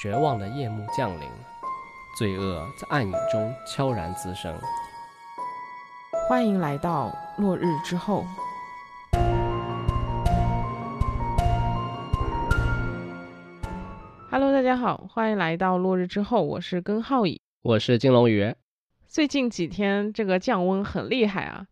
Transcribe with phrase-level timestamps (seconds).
[0.00, 1.28] 绝望的夜幕降临，
[2.16, 4.56] 罪恶在暗影中悄然滋生。
[6.28, 8.24] 欢迎来到落日之后。
[14.30, 18.54] Hello，大家好，欢迎来到落日之后，我是根浩乙，我是金龙鱼。
[19.08, 21.66] 最近几天这个降温很厉害啊，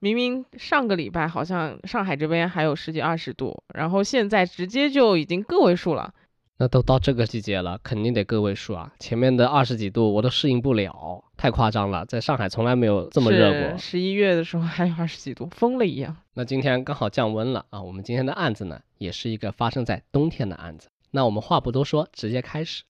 [0.00, 6.12] 明明上个礼拜好像上海这边还有十几二十度，然后现在直接就已经个位数了。
[6.60, 8.92] 那都到这个季节了，肯定得个位数啊！
[8.98, 13.78] 前面的二十几度我都适应不了，太夸张了，在上海从来没有这么热过。
[13.78, 16.14] 十一月的时候还有二十几度，疯了一样。
[16.34, 17.80] 那今天刚好降温了啊！
[17.80, 20.90] 我们今天的案子呢，也是一个发生在冬天的案子。
[21.10, 22.82] 那我们话不多说，直接开始。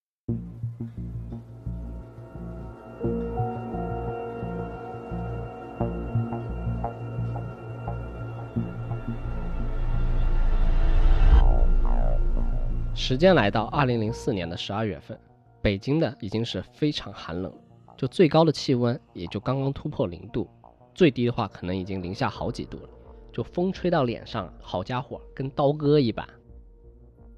[12.95, 15.19] 时间来到二零零四年的十二月份，
[15.63, 17.53] 北京呢已经是非常寒冷，
[17.97, 20.49] 就最高的气温也就刚刚突破零度，
[20.95, 22.89] 最低的话可能已经零下好几度了。
[23.33, 26.29] 就风吹到脸上，好家伙，跟刀割一般。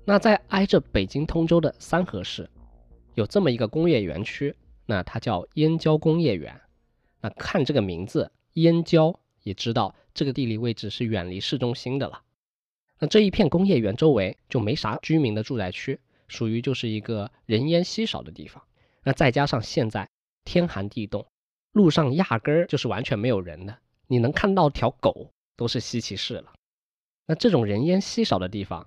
[0.05, 2.49] 那在挨着北京通州的三河市，
[3.15, 4.55] 有这么一个工业园区，
[4.87, 6.59] 那它叫燕郊工业园。
[7.21, 12.21] 那看这个名字燕郊，也知道这个地理位置是远离市中心的了。
[13.03, 18.63] 那这一片工业园周围就没啥居民的住宅区，属于就是一个人烟稀少的地方。
[19.03, 20.09] 那再加上现在
[20.45, 21.27] 天寒地冻，
[21.73, 26.53] 路上压根儿就是完全没有人的，你能看到条狗都是稀奇事了。
[27.27, 28.87] 那这种人烟稀少的地方，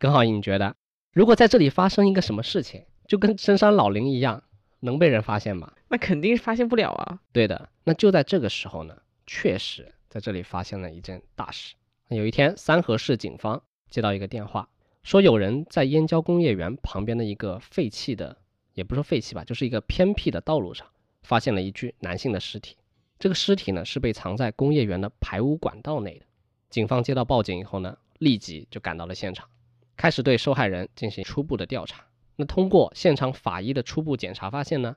[0.00, 0.74] 耿好你觉得
[1.12, 4.42] 如果在这里发生一个什么事情，就跟深山老林一样，
[4.80, 5.72] 能被人发现吗？
[5.86, 7.20] 那肯定发现不了啊。
[7.30, 11.76] 对的，那就在这个时候呢，确实在这里发现了一件大事。
[12.08, 14.68] 有一天，三河市警方接到一个电话，
[15.02, 18.36] 说有人在燕郊工业园旁边的一个废弃的，
[18.74, 20.86] 也不说废弃吧，就是一个偏僻的道路上，
[21.22, 22.76] 发现了一具男性的尸体。
[23.18, 26.26] 这个尸体呢，是被藏在工业园的排污管道内的。
[26.68, 29.48] 警方接到报警以后呢，立即就赶到了现场，
[29.96, 32.04] 开始对受害人进行初步的调查。
[32.36, 34.96] 那通过现场法医的初步检查发现呢，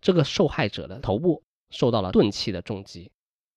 [0.00, 3.10] 这个受害者的头部受到了钝器的重击，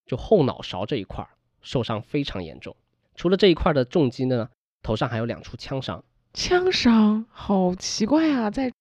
[0.08, 1.28] 就后脑勺这一块
[1.62, 2.76] 受伤非常严重。
[3.16, 4.50] 除了这一块的重击呢，
[4.84, 6.04] 头上还有两处枪伤。
[6.34, 8.72] 枪伤，好奇怪啊，在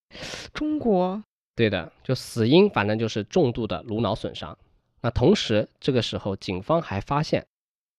[0.52, 1.22] 中国。
[1.54, 4.58] 对的，就死因反正就是重度的颅脑损伤。
[5.00, 7.46] 那同时，这个时候警方还发现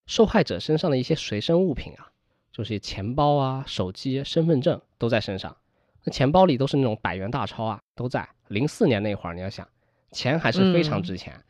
[0.08, 2.12] 受害者身上的一些随身物品啊，
[2.52, 5.56] 就是钱包啊、手机、身份证都在身上。
[6.04, 8.28] 那钱包里都是那种百元大钞啊，都在。
[8.50, 9.68] 零四年那会儿，你要想，
[10.12, 11.42] 钱还是非常值钱，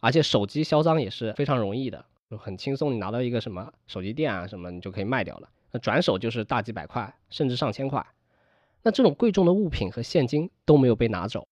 [0.00, 2.06] 而且手机销赃也是非常容易的。
[2.30, 5.48] 就很轻松，你拿到一个什么手机店啊什么，你就可以卖掉了。
[5.72, 8.06] 那转手就是大几百块，甚至上千块。
[8.82, 11.46] 那这种贵重的物品和现金都没有被拿走，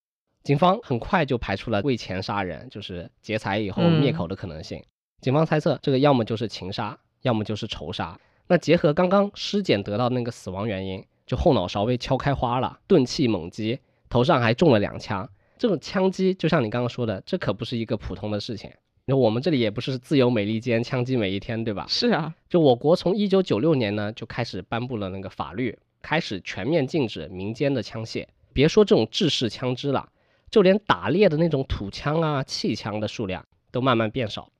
[0.44, 4.80] 警方很快就排除了为钱杀人，就是劫财以后灭口的可能性。
[5.20, 8.16] 警方猜测这个要么就是情杀，要么就是仇杀。
[8.46, 15.28] 那结合刚刚尸检得到那个死亡原因，就后脑勺被敲开花了，钝器猛击，头上还中了两枪。
[15.58, 18.70] 这种枪击就像你刚刚说的，这可不是一个普通的事情。
[19.10, 21.86] 那我们这里也不是自由美利坚，枪击每一天，对吧？
[21.88, 28.26] 是啊，就我国从一九九六年呢就开始颁布了那个法律，开始全面禁止民间的枪械。
[28.52, 30.12] 别说这种制式枪支了，
[30.50, 34.50] 就连打猎的那种土枪啊、气枪的数量都慢慢变少。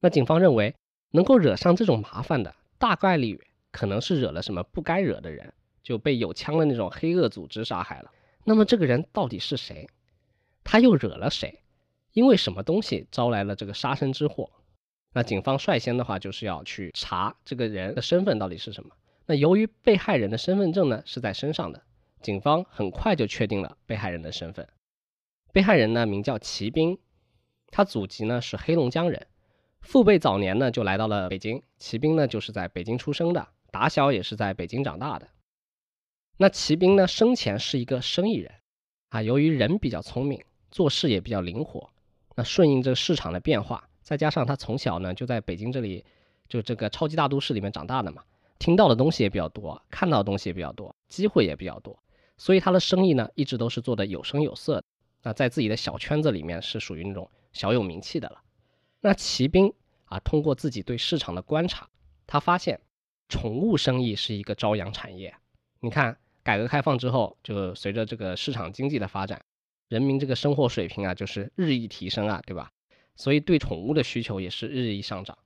[0.00, 0.74] 那警方认为，
[1.10, 3.38] 能够惹上这种麻烦的，大概率
[3.70, 5.52] 可能是惹了什么不该惹的人，
[5.82, 8.10] 就被有枪的那种黑恶组织杀害了。
[8.44, 9.86] 那么这个人到底是谁？
[10.64, 11.60] 他又惹了谁？
[12.14, 14.50] 因为什么东西招来了这个杀身之祸？
[15.12, 18.90] 那警方率先的话就是要去查这个人的身份到底是什么。
[19.26, 21.82] 那由于被害人的身份证呢是在身上的，
[22.20, 24.68] 警方很快就确定了被害人的身份。
[25.52, 26.98] 被害人呢名叫齐兵，
[27.68, 29.26] 他祖籍呢是黑龙江人，
[29.80, 31.62] 父辈早年呢就来到了北京。
[31.78, 35.28] 齐兵呢就是在北京出生的，打小也是在北京长大的。
[36.36, 38.52] 那齐兵呢生前是一个生意人，
[39.08, 41.90] 啊，由于人比较聪明，做事也比较灵活。
[42.34, 46.04] 那顺应这个市场的变化，再加上他从小呢就在北京这里，
[46.48, 48.22] 就这个超级大都市里面长大的嘛，
[48.58, 51.98] 听到的东西也比较多，看到的东西也比较多，机会也比较多，
[52.36, 54.82] 所以他的生意呢一直都是做的有声有色。
[55.22, 58.42] 那在自己的小圈子里面是属于那种小有名气的了。
[59.00, 59.72] 那骑兵
[60.06, 61.88] 啊，通过自己对市场的观察，
[62.26, 62.80] 他发现
[63.28, 65.34] 宠物生意是一个朝阳产业。
[65.80, 69.42] 你看，改革开放之后，就随着这个市场经济的发展。
[69.88, 72.70] 人民这个生活水平啊，就是日益提升啊，对吧？
[73.16, 75.38] 所以对宠物的需求也是日益上涨。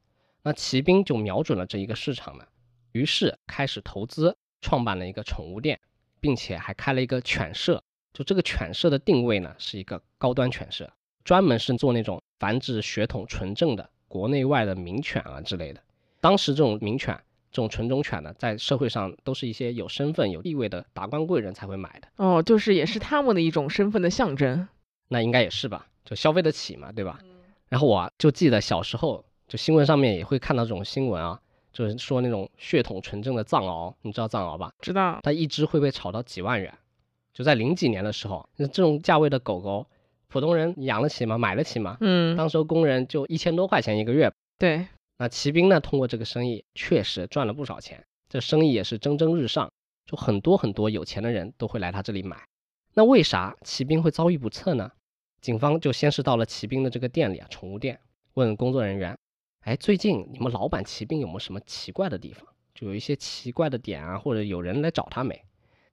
[0.42, 2.46] 那骑兵就瞄准了这一个市场呢，
[2.92, 5.78] 于是开始投资，创办了一个宠物店，
[6.20, 7.82] 并且还开了一个犬舍，
[8.14, 10.90] 就这个犬舍的定位呢是一个高端犬舍，
[11.24, 15.82] 专门是做那种繁殖血统纯正的国内外的名犬啊之类的。
[16.20, 17.20] 当时这种名犬、
[17.50, 22.08] 这种纯种犬呢，在社会上都是一些有身份、有地位的达官贵人才会买的。
[22.16, 24.68] 哦，就是也是他们的一种身份的象征。
[25.08, 27.18] 那应该也是吧，就消费得起嘛，对吧？
[27.68, 31.40] 然后我啊就记得小时候，就新闻上面也会看到这种新闻啊，
[31.72, 34.72] 就是说那种血统纯正的藏獒，你知道藏獒吧？
[34.80, 35.20] 知道。
[35.22, 36.72] 它一只会被炒到几万元。
[37.32, 39.86] 就在零几年的时候，那这种价位的狗狗，
[40.28, 41.38] 普通人养得起吗？
[41.38, 41.96] 买得起吗？
[42.00, 44.30] 嗯，当时候工人就一千多块钱一个月。
[44.58, 44.86] 对。
[45.20, 49.68] 那骑兵呢，通过这个生意确实赚了不少钱，这生意也是蒸蒸日上，
[50.06, 52.40] 就很多很多有钱的人都会来他这里买。
[52.94, 54.92] 那为啥骑兵会遭遇不测呢？
[55.40, 57.98] 警方就先是到了骑兵的这个店里啊，宠物店，
[58.34, 59.18] 问工作人员，
[59.62, 62.46] 哎，最近你们老板骑兵有没有什么奇怪的地方？
[62.72, 65.44] 就有一些奇怪的点啊，或者有人来找他没？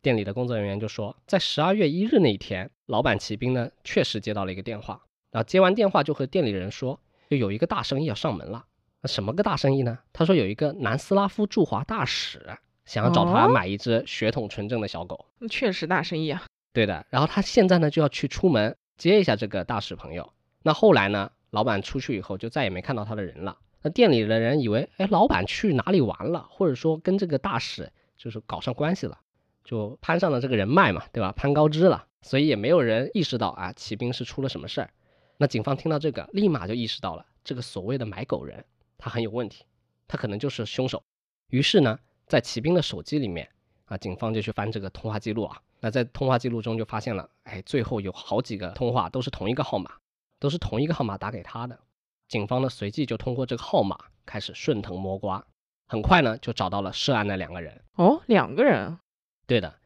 [0.04, 5.02] 店里的工作人员就说，在十二月一日那一天，老板骑兵呢确实接到了一个电话，
[5.32, 8.68] 然后接完电话就和店里人说，就有一个大生意要上门了。
[9.06, 10.00] 那什么个大生意呢？
[10.12, 15.28] 他说有一个南斯拉夫驻华大使想要找他买一只血统纯正的小狗。
[15.38, 16.42] 那确实大生意啊。
[16.74, 18.76] 对的，然后他现在呢就要去出门。
[18.98, 21.30] 接一下这个大使朋友，那后来呢？
[21.52, 23.56] 老板出去以后就再也没看到他的人了。
[23.84, 29.20] 那店里的人以为，哎，老板去哪里玩了，或者说跟这个大使就是搞上关系了，
[29.64, 31.32] 就攀上了这个人脉嘛，对吧？
[31.34, 34.90] 攀高枝了，所以也没有人意识到啊，骑兵是出了什么事儿。
[35.38, 38.66] 那警方听到这个，立马就意识到了这个所谓的买狗人
[38.98, 39.66] 他很有问题，
[40.08, 41.04] 他可能就是凶手。
[41.50, 43.50] 于是呢，在骑兵的手机里面
[43.86, 45.62] 啊，警方就去翻这个通话记录啊。
[45.80, 49.92] 那在通话记录中就发现了，哎，最后有好几个通话都是同一个号码，
[50.40, 51.80] 都是同一个号码打给他的。
[52.28, 55.46] 警方呢随即就通过这个号码开始顺藤摸瓜，
[55.88, 57.84] 很快呢就找到了涉案的两个人。
[57.94, 58.98] 哦，两个人？
[59.46, 59.80] 对的，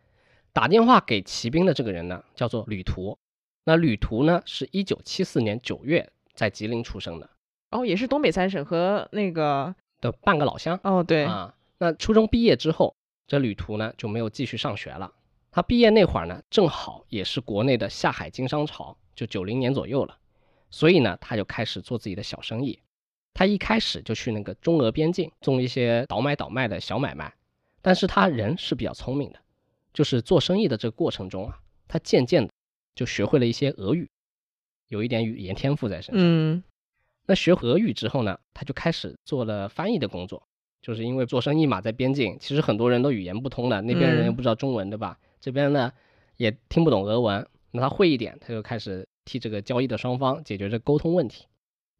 [0.54, 3.18] 打电话给骑兵的这个人呢叫做旅途。
[3.66, 7.30] 那旅途呢是一九七四年九月在吉林出生的。
[7.72, 10.80] 哦，也是东北三省和那个的半个老乡。
[10.84, 11.54] 哦，对啊。
[11.78, 12.96] 那初中毕业之后，
[13.28, 15.12] 这旅途呢就没有继续上学了。
[15.52, 20.18] 他毕业那会儿呢，正好也是国内的下海经商潮，就九零年左右了，
[20.70, 22.80] 所以呢，他就开始做自己的小生意。
[23.34, 27.34] 他一开始就去那个中俄边境做一些倒买倒卖的小买卖，
[27.82, 29.40] 但是他人是比较聪明的，
[29.94, 31.58] 就是做生意的这个过程中啊，
[31.88, 32.52] 他渐渐的
[32.96, 34.10] 就学会了一些俄语，
[34.90, 36.24] 有一点语言天赋在身上。
[36.24, 36.64] 嗯，
[37.30, 40.42] 那学俄语之后呢，他就开始做了翻译的工作，
[40.82, 45.20] 就是因为做生意嘛，在边境其实很多人都语言不通的，那边人又不知道中文，对吧？
[45.40, 45.94] 这边呢
[46.38, 51.46] 也听不懂俄文，那他会一点，他就开始替这个交易的双方解决这沟通问题。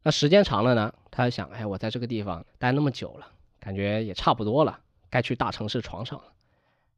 [0.02, 3.28] 那时间长了呢，他想，哎，我在这个地方待那么久了，
[3.60, 4.80] 感觉也差不多了，
[5.10, 6.32] 该去大城市闯闯了。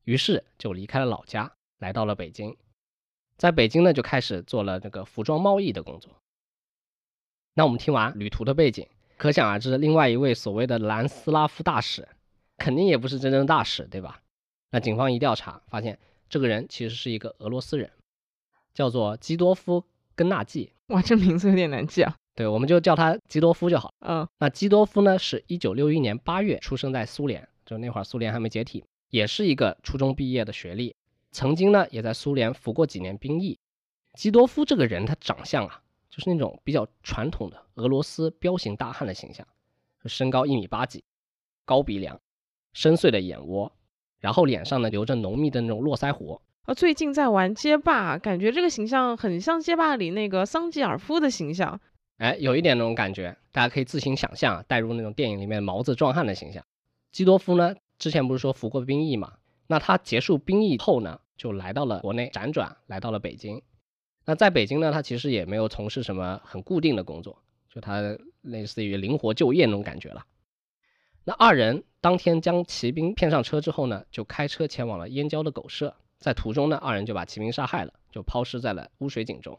[0.05, 2.57] 于是就离开了老家，来到了北京。
[3.37, 6.11] 在北京呢，就开始做了这个服装贸易的工作。
[7.55, 12.09] 那我们听完旅途的背景，可想而知，另外一位所谓的南斯拉夫大使，
[12.57, 14.23] 肯定也不是真正大使，对吧？
[14.71, 15.99] 那警方一调查，发现。
[16.31, 17.91] 这个人其实是一个俄罗斯人，
[18.73, 19.85] 叫做基多夫
[20.15, 20.73] 根纳季。
[20.87, 22.17] 哇，这名字有点难记啊。
[22.35, 23.93] 对，我们就叫他基多夫就好。
[24.01, 30.97] 嗯，那基多夫呢，是一九六一年八月出生在苏联，就那会儿苏联还没解体，也是一个初中毕业的学历，
[31.33, 33.59] 曾经呢也在苏联服过几年兵役。
[34.15, 35.82] 基多夫这个人，他长相啊，
[36.13, 39.45] 就是那种比较传统的俄罗斯彪形大汉的形象，
[40.05, 41.03] 身高一米八几，
[41.65, 42.21] 高鼻梁，
[42.75, 43.73] 深邃的眼窝。
[44.21, 51.81] 然后脸上呢留着浓密的那种络腮胡啊，最近在玩街霸，感觉这个形象很像街霸里那个桑吉尔夫的形象，
[52.19, 56.65] 哎，有一点那种感觉，大家可以自行想象，带入那种电影里面毛子壮汉的形象。
[57.11, 59.33] 基多夫呢，之前不是说服过兵役嘛？
[59.67, 63.61] 那他结束兵役后呢，就来到了国内辗转，来到了北京。
[64.25, 68.01] 那在北京呢，他其实也没有从事什么很固定的工作，就他
[68.41, 70.25] 类似于灵活就业那种感觉了。
[71.25, 79.59] 那二人当天将骑兵骗上车之后呢，就开车前往了燕郊的狗舍，在途中呢，二人就把骑兵杀害了，就抛尸在了污水井中。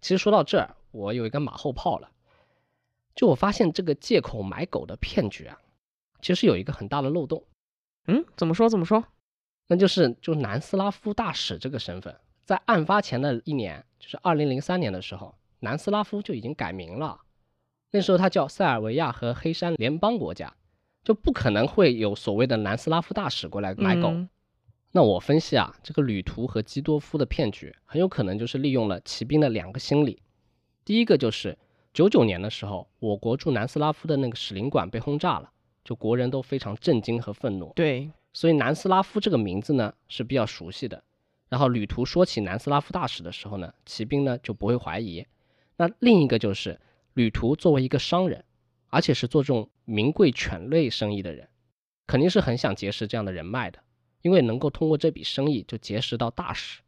[0.00, 2.10] 其实说到这儿，我有一个马后炮了，
[3.14, 5.58] 就我发现这个借口买狗的骗局啊，
[6.20, 7.44] 其实有一个很大的漏洞。
[8.06, 8.68] 嗯，怎么说？
[8.68, 9.04] 怎么说？
[9.66, 12.14] 那就是就南斯拉夫大使这个身份，
[12.44, 17.20] 在案发前的一年，就是二零零三年的时候，南斯拉夫就已经改名了，
[17.90, 20.54] 那时候他叫塞尔维亚和黑山联邦国家。
[21.02, 24.10] 就不可能会有所谓的南斯拉夫大使过来买狗。
[24.90, 30.22] 那我分析啊，这个旅途和基多夫的骗局很有可能就是利用了骑兵的两个心理。
[30.82, 31.58] 第一个就是
[31.92, 35.50] 九九年的时候，我国驻南斯拉夫的那个使领馆被轰炸了，
[35.84, 37.70] 就国人都非常震惊和愤怒。
[37.76, 41.04] 对，所以南斯拉夫这个名字呢是比较熟悉的。
[41.54, 45.24] 然后旅途说起南斯拉夫大使的时候呢，骑兵呢就不会怀疑。
[45.76, 46.80] 那另一个就是
[47.12, 48.44] 旅途作为一个商人，
[48.88, 51.48] 而且是做这种名贵犬类生意的人，
[52.08, 53.78] 肯定是很想结识这样的人脉的，
[54.22, 56.80] 因为能够通过这笔生意就结识到大使，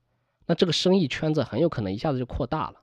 [0.47, 2.83] 那这个生意圈子很有可能一下子就扩大了，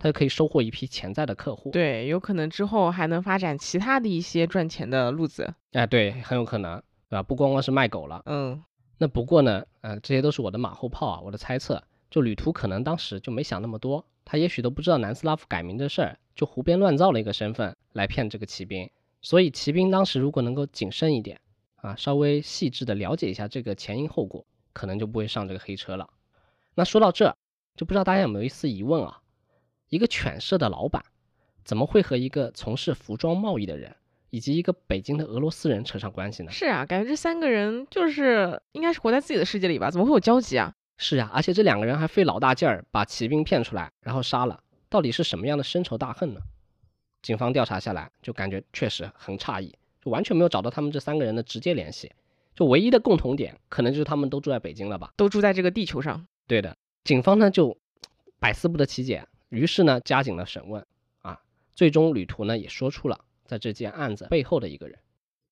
[0.00, 1.70] 他就可以收获一批潜在的客户。
[1.70, 5.54] 对，有可能之后还能发展其他的一些赚钱的路子。
[5.74, 7.22] 哎，对，很有可能，对吧？
[7.22, 8.20] 不光光是卖狗了。
[8.26, 8.60] 嗯，
[9.02, 11.82] 那不过呢，呃，这些都是我的马后炮啊，我的猜测。
[12.10, 18.90] 就旅途可能当时就没想那么多，他也许都不知道南斯拉夫改名的事儿，就胡编乱造了一个身份来骗这个骑兵。
[19.22, 21.40] 所以骑兵当时如果能够谨慎一点
[21.76, 26.10] 啊，稍微细致的了解一下这个前因后果，可能就不会上这个黑车了。
[26.74, 27.34] 那说到这，
[27.76, 29.22] 就不知道大家有没有一丝疑问啊？
[29.88, 31.02] 一个犬舍的老板，
[31.64, 33.96] 怎么会和一个从事服装贸易的人，
[34.30, 36.50] 以及一个北京的俄罗斯人扯上关系呢？
[36.50, 39.90] 是啊，感觉这三个人就是应该是活在自己的世界里吧？
[39.90, 40.72] 怎么会有交集啊？
[40.96, 46.40] 是啊，而且这两个人还费老大劲儿把骑兵骗出来，然后杀了，到底是什么样的深仇大恨呢？
[47.22, 52.12] 警方调查下来，就感觉确实很诧异，就完全没有找到他们这三个人的直接联系，
[52.54, 55.12] 就唯一的共同点，可能就是他们都住在北京了吧？
[55.16, 56.26] 都住在这个地球上。
[56.46, 57.76] 对的，警方呢就
[58.38, 60.86] 百思不得其解，于是呢加紧了审问，
[61.22, 61.40] 啊，
[61.74, 64.96] 最终旅途呢也说出了在这件案子背后的一个人，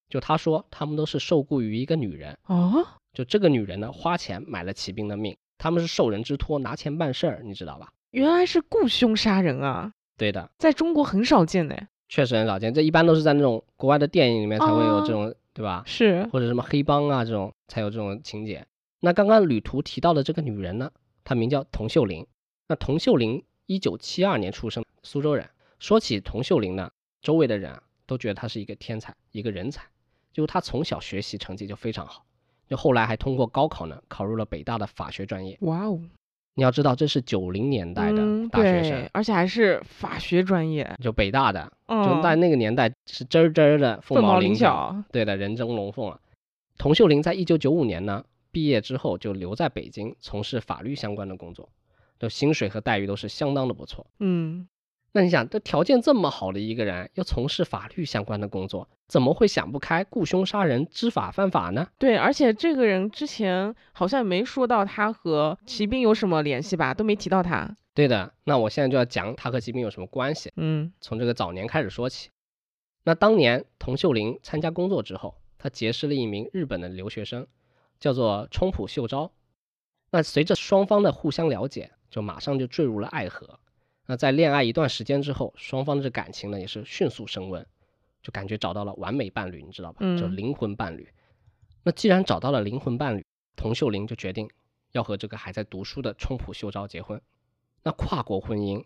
[0.09, 2.39] 就他说他们都是受雇于一个女人。
[2.47, 7.93] 哦，就这个女人呢，花钱买了骑兵的命，他们是受人之托拿钱办事儿，你知道吧？
[8.13, 11.77] 原来是雇凶杀人啊，对的，在中国很少见呢。
[12.09, 15.83] 确实很少见，这一般都是在那种国外的电影里面才会有这种，对吧？
[15.85, 18.65] 是，或者什么黑帮啊这种才有这种情节。
[19.01, 20.93] 那刚刚旅途提到的这个女人呢，
[21.25, 22.25] 她名叫童秀玲。
[22.69, 25.51] 那童秀玲一九七二年出生，苏州人。
[25.79, 26.91] 说起童秀玲呢，
[27.21, 29.85] 周围的人啊都觉得他是一个天才，一个人才。
[30.33, 32.25] 就是她从小学习成绩就非常好。
[32.69, 35.57] 就后来还通过高考呢，考入了北大的法学专业。
[35.63, 36.01] 哇哦！
[36.55, 45.03] 你要知道，这是九零年代的大学生，而且还是法学专业，就北大的，就在那个年代是真儿真儿的凤毛麟角。
[45.13, 46.21] 对的，人中龙凤啊。
[46.77, 51.69] 童秀玲在一九九五年呢毕业之后，就留在北京从事法律相关的工作，
[52.19, 54.07] 就薪水和待遇都是相当的不错。
[54.19, 54.69] 嗯。
[55.13, 61.89] 那你想，这条件这么好的一个人，要从事法律相关的工作，怎么会想不开雇凶杀人、知法犯法呢？
[61.99, 67.77] 对，而且这个人之前好像没说到他和骑兵有什么联系吧，都没提到他。
[67.95, 70.53] 对的，那我现在就要讲他和骑兵有什么关系。
[70.57, 72.29] 嗯，从这个早年开始说起。
[73.05, 77.47] 那当年童秀玲参加工作之后，她结识了一名日本的留学生，
[77.99, 79.33] 叫做冲浦秀昭。
[80.11, 83.59] 那随着双方的互相了解，就马上就坠入了爱河。
[84.11, 87.67] 那在恋爱一段时间之后，双方的这感情呢也是迅速升温，
[88.23, 90.01] 就感觉找到了完美伴侣，你知道吧？
[90.17, 91.07] 就灵魂伴侣。
[91.83, 93.25] 那既然找到了灵魂伴侣，
[93.55, 94.49] 童秀玲就决定
[94.93, 97.21] 要和这个还在读书的冲浦秀昭结婚。
[97.83, 98.83] 那跨国婚姻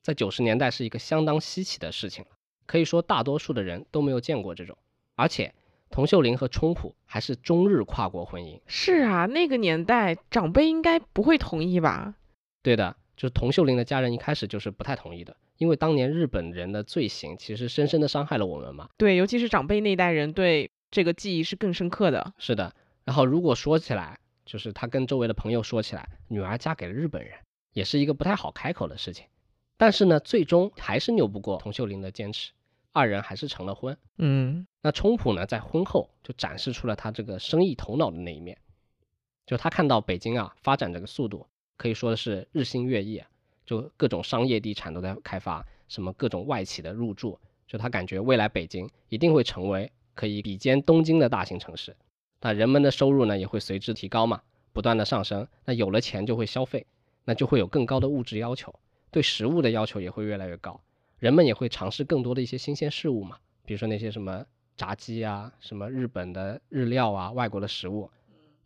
[0.00, 2.30] 在九十年代是一个相当稀奇的事情了，
[2.66, 4.78] 可以说大多数的人都没有见过这种。
[5.16, 5.52] 而且
[5.90, 8.60] 童秀玲和冲浦还是中日跨国婚姻。
[8.68, 12.14] 是啊，那个年代长辈应该不会同意吧？
[12.62, 12.96] 对的。
[13.22, 18.88] 就是佟秀玲的家人一开始就是不太同意的，因为当年日本人的罪行其实深深的伤害了我们嘛。
[18.98, 22.34] 对，尤其是长辈那代人对这个记忆是更深刻的。
[22.36, 22.74] 是的，
[23.04, 27.32] 然后如果说起来，就是他跟周围的朋友说起来，女儿嫁给了日本人，
[27.72, 29.24] 也是一个不太好开口的事情。
[29.76, 32.50] 但是呢，最终还是拗不过佟秀玲的坚持，
[32.90, 33.96] 二人还是成了婚。
[34.18, 38.58] 嗯，那冲浦呢，在婚后就展示出了他这个生意头脑的那一面，
[39.46, 41.46] 就他看到北京啊发展这个速度。
[41.82, 43.20] 可以说的是日新月异，
[43.66, 47.36] 就各种商业地产都在开发，什么各种外企的入驻，
[47.66, 51.96] 就他感觉未来北京一定会成为可以比肩东京的大型城市，
[52.40, 56.86] 那人们的收入呢也会随之提高嘛，不断的上升，那有了钱就会消费，
[57.24, 58.72] 那就会有更高的物质要求，
[59.10, 60.80] 对食物的要求也会越来越高，
[61.18, 64.46] 人们也会尝试更多的一些新鲜事物嘛，比如说那些什么
[64.76, 68.08] 炸鸡啊，什么日本的日料啊，外国的食物，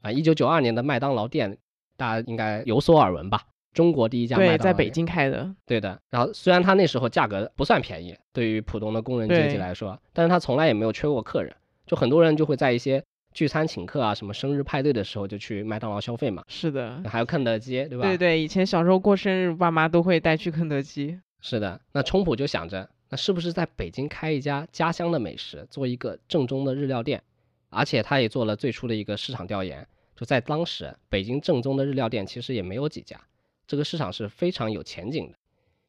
[0.03, 1.57] 啊，一九九二年的麦当劳店。
[1.97, 3.43] 大家应该有所耳闻吧？
[3.73, 5.55] 中国第一家麦当劳对，在北京开的。
[5.67, 6.01] 对的。
[6.09, 11.55] 然后虽然它那时候价格不算便宜，对于普通的工人阶级来说，但是它从来也没有缺过客人。
[11.87, 16.43] 就很多人就会在一些聚餐请客啊、什么生日派对的时候就去麦当劳消费嘛。
[16.49, 17.03] 是的。
[17.05, 18.05] 还有肯德基，对吧？
[18.05, 21.21] 对对，以前小时候过生日，爸妈都会带去肯德基。
[21.43, 21.79] 是的。
[21.93, 27.23] 那冲普就想着，那是不是在北京开一家家乡的美食，做一个正宗的日料店？
[27.69, 29.87] 而且他也做了最初的一个市场调研。
[30.17, 33.21] 就在当时，北京正宗的日料店其实也没有几家，
[33.67, 35.37] 这个市场是非常有前景的。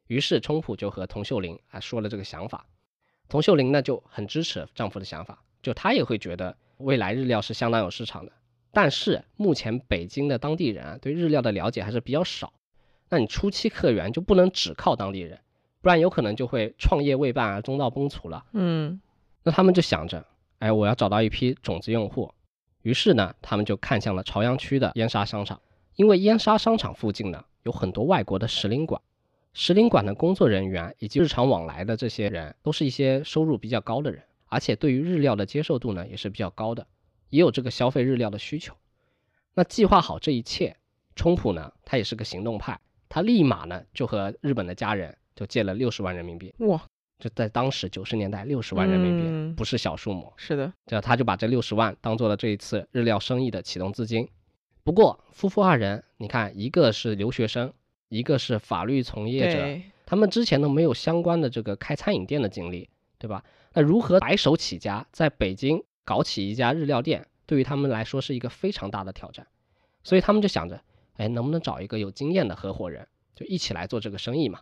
[0.07, 2.67] 于是冲浦就和童秀玲啊说了这个想法，
[3.29, 8.31] 童秀玲呢就很支持丈夫的想法，就她也会觉得未来日料是相当有市场的，
[8.71, 12.53] 但是目前北京的当地人啊，对日料的了解还是比较少。
[13.09, 15.39] 那你初期客源就不能只靠当地人，
[15.81, 18.45] 不然有可能就会创业未半啊，中道崩殂了。
[18.51, 18.99] 嗯，
[19.43, 20.25] 那他们就想着，
[20.59, 22.33] 哎，我要找到一批种子用户。
[22.87, 25.59] 于是呢，他们就看向了朝阳区的燕莎商场，
[25.97, 29.01] 因为燕莎商场附近呢有很多外国的使领馆，
[29.51, 36.87] 使领馆的工作人员以及日常往来的这些人，都是一些收入比较高的人，而且对于日料的接受度呢也是比较高的，
[37.29, 38.73] 也有这个消费日料的需求。
[39.53, 40.77] 那计划好这一切，
[41.13, 42.79] 冲普呢，他也是个行动派，
[43.09, 46.55] 他立马呢就和日本的家人就借了六十万人民币。
[46.59, 46.81] 哇，
[47.19, 50.31] 就在当时九十年代，六十万人民币、嗯不是小数目。
[50.37, 54.29] 是的，这他就把这六十万当做了这一次日料生意的启动资金。
[54.83, 57.73] 不过夫妇二人，你看，一个是留学生，
[58.09, 63.43] 一个是法律从业者，他们之前都没有相关的这个开餐饮店的经历，对吧？
[63.73, 69.47] 那如何白手起家，在北京搞起一家日料店，对于他们来说是一个非常大的挑战。
[70.03, 70.79] 所以他们就想着，
[71.15, 74.61] 哎，能不能找一个有经验的合伙人，就一起来做这个生意嘛？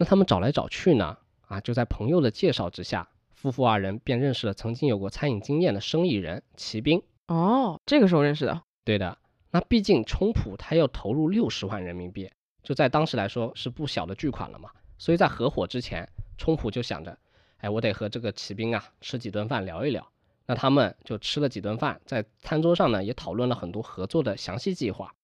[0.00, 7.02] 那他们找来找去呢，啊，就在朋友的介绍之下，夫妇二人便认识了曾经有过餐饮经验的生意人齐兵。
[7.26, 9.18] 哦，这个时候认识的，对的，
[9.50, 12.30] 那毕竟冲普他要投入六十万人民币，
[12.62, 14.70] 就在当时来说是不小的巨款了嘛。
[14.96, 17.18] 所以在合伙之前，冲普就想着，
[17.58, 20.10] 哎，我得和这个骑兵啊吃几顿饭聊一聊。
[20.46, 25.14] 那他们就吃了几顿饭，在餐桌上呢也讨论了很多合作的详细计划。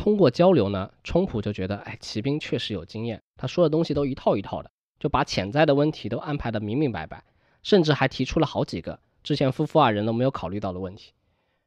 [0.00, 7.22] 通过交流呢，冲普就觉得，哎，骑兵确实有经验，他说的东西都一套一套的，就把潜在的问题都安排的明明白白，
[7.62, 11.12] 甚至还提出了好几个之前夫妇二人都没有考虑到的问题。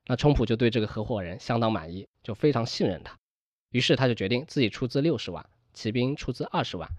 [0.07, 3.15] 那冲普就对这个合伙人相当满意，就非常信任他，
[3.69, 6.89] 于是他就决定自己出资六十万，骑兵出资二十万，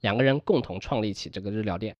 [0.00, 1.94] 两个人共同创立起这个日料店。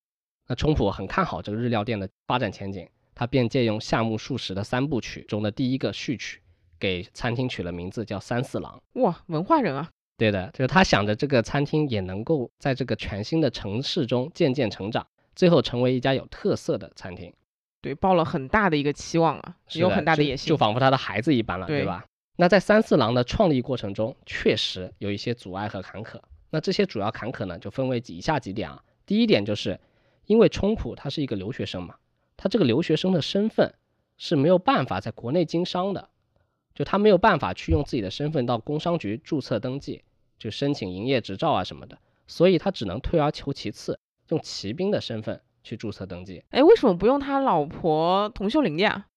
[0.47, 6.41] 那冲普很看好这个日料店的发展前景，他便借用夏目漱石的三部曲中的第一个序曲，
[6.79, 8.81] 给餐厅取了名字叫三四郎。
[8.95, 17.33] 哇，文化人啊，对的，就是他想着这个餐厅也能够在这个全新的城市中渐渐成长，最后成为一家有特色的餐厅。
[17.81, 22.05] 对，抱了很大的一个期望啊，是有很大的野心，就仿佛他的孩子一般了，对对吧？
[22.37, 26.21] 那在三四郎的创立过程中，确实有一些阻碍和坎坷。
[26.51, 28.83] 那这些主要坎坷呢，就分为以下几点啊。
[29.07, 29.79] 第一点就是，
[30.27, 31.95] 因为冲浦他是一个留学生嘛，
[32.37, 33.75] 他这个留学生的身份
[34.17, 36.09] 是没有办法在国内经商的，
[36.79, 40.05] 就他没有办法去用自己的身份到工商局注册登记，
[40.39, 46.45] 就申请营业执照啊什么的，所以他只能退而求其次，用骑兵的身份去注册登记。
[46.51, 49.09] 哎，为什么不用他老婆佟秀玲的呀？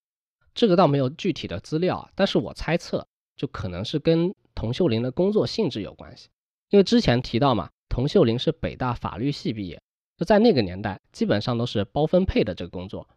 [0.56, 6.30] 这个倒没有具体的资料啊，但是我猜测，就可能是跟佟秀玲的工作性质有关系。
[6.70, 9.80] 因为之前提到嘛，佟秀玲是北大法律系毕业，
[10.18, 13.08] 就在那个年代，基本上都是包分配的这个工作。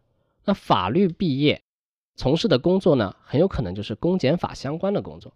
[0.44, 1.64] 那法律毕业
[2.16, 5.32] 从事的工作呢，很有可能就是公检法相关的工作。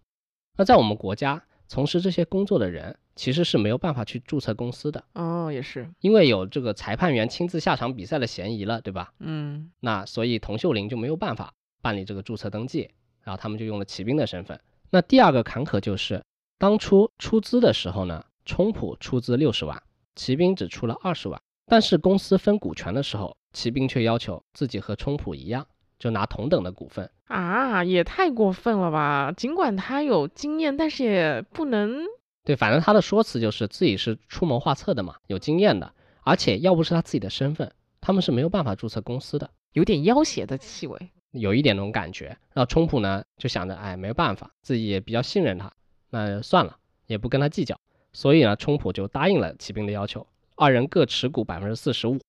[0.57, 9.13] 那在我们国家从事这些工作的人，其实是没有办法去注册公司的，哦，也是，因为有这个裁判员亲自下场比赛的嫌疑了，对吧？
[9.19, 12.89] 嗯，那所以童秀玲就没有办法办理这个注册登记，
[13.21, 14.59] 然后他们就用了骑兵的身份。
[14.89, 16.21] 那第二个坎坷就是，
[16.57, 19.81] 当初出资的时候呢，冲普出资六十万，
[20.15, 25.65] 骑兵只出了二十万，但是公司分股权的时候，骑兵却要求自己和冲普一样，
[26.01, 27.07] 就拿同等的股份。
[27.27, 29.31] 啊，也太过分了吧！
[29.37, 31.99] 尽管他有经验，但是也不能，
[32.43, 39.47] 对，反正他的说辞就是自己是出谋划策的嘛，有经验的，而且要不是他自己的身份，他们是没有办法注册公司的。
[39.73, 41.11] 有点要挟的气味。
[41.33, 42.25] 有一点那种感觉。
[42.53, 45.71] 然后冲普呢就想着，哎，没有办法，自己也比较信任他，
[46.09, 47.79] 那算了，也不跟他计较。
[48.11, 52.19] 所以呢，冲普就答应了骑兵的要求，二人各持股百分之四十五，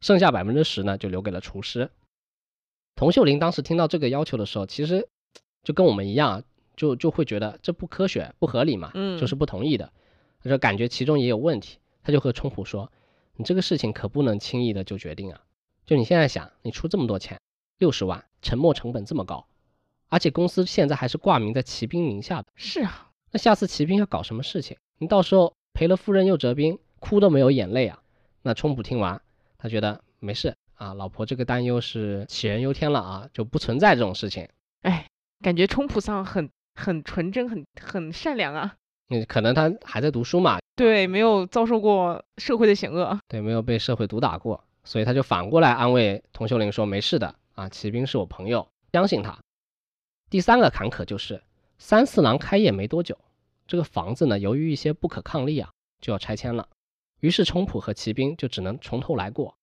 [0.00, 1.90] 剩下百分之十呢就留给了厨师。
[2.96, 5.08] 童秀玲当时听到这个要求的时候，其实
[5.62, 6.42] 就跟我们一样，
[6.76, 9.92] 就就会觉得这不科学、不合理嘛，嗯就是不同意的，
[10.42, 11.78] 他就感觉其中也有问题。
[12.02, 12.92] 他就和冲普说
[13.34, 15.40] ：“你这个事情可不能轻易的就决定啊！
[15.84, 17.40] 就你现在想，你出这么多钱，
[17.78, 19.44] 六十万，沉没成本这么高，
[20.08, 28.00] 而且公司现在还是挂名在骑兵名下的，是啊，那下次骑兵要搞什么事情，你到时候赔了夫人又折兵，哭都没有眼泪啊！”
[28.42, 29.20] 那冲普听完，
[29.58, 34.48] 他觉得没事啊，老婆这个担忧是杞人忧天了啊，就不存在这种事情。
[34.82, 35.06] 哎，
[35.42, 38.74] 感觉冲普桑很很纯真，很很善良啊。
[39.08, 43.18] 嗯，可能他还在读书嘛，对，没有遭受过社会的险恶。
[43.28, 49.38] 对，没有被社会毒打过，所以他就反过来安慰童秀玲说：“没事的啊，骑兵是我朋友，相信他。”
[50.28, 51.42] 第三个坎坷就是
[51.78, 53.16] 三四郎开业没多久，
[53.66, 56.68] 这个房子呢，由于一些不可抗力啊，就要拆迁了，
[57.20, 59.55] 于是冲普和骑兵就只能从头来过。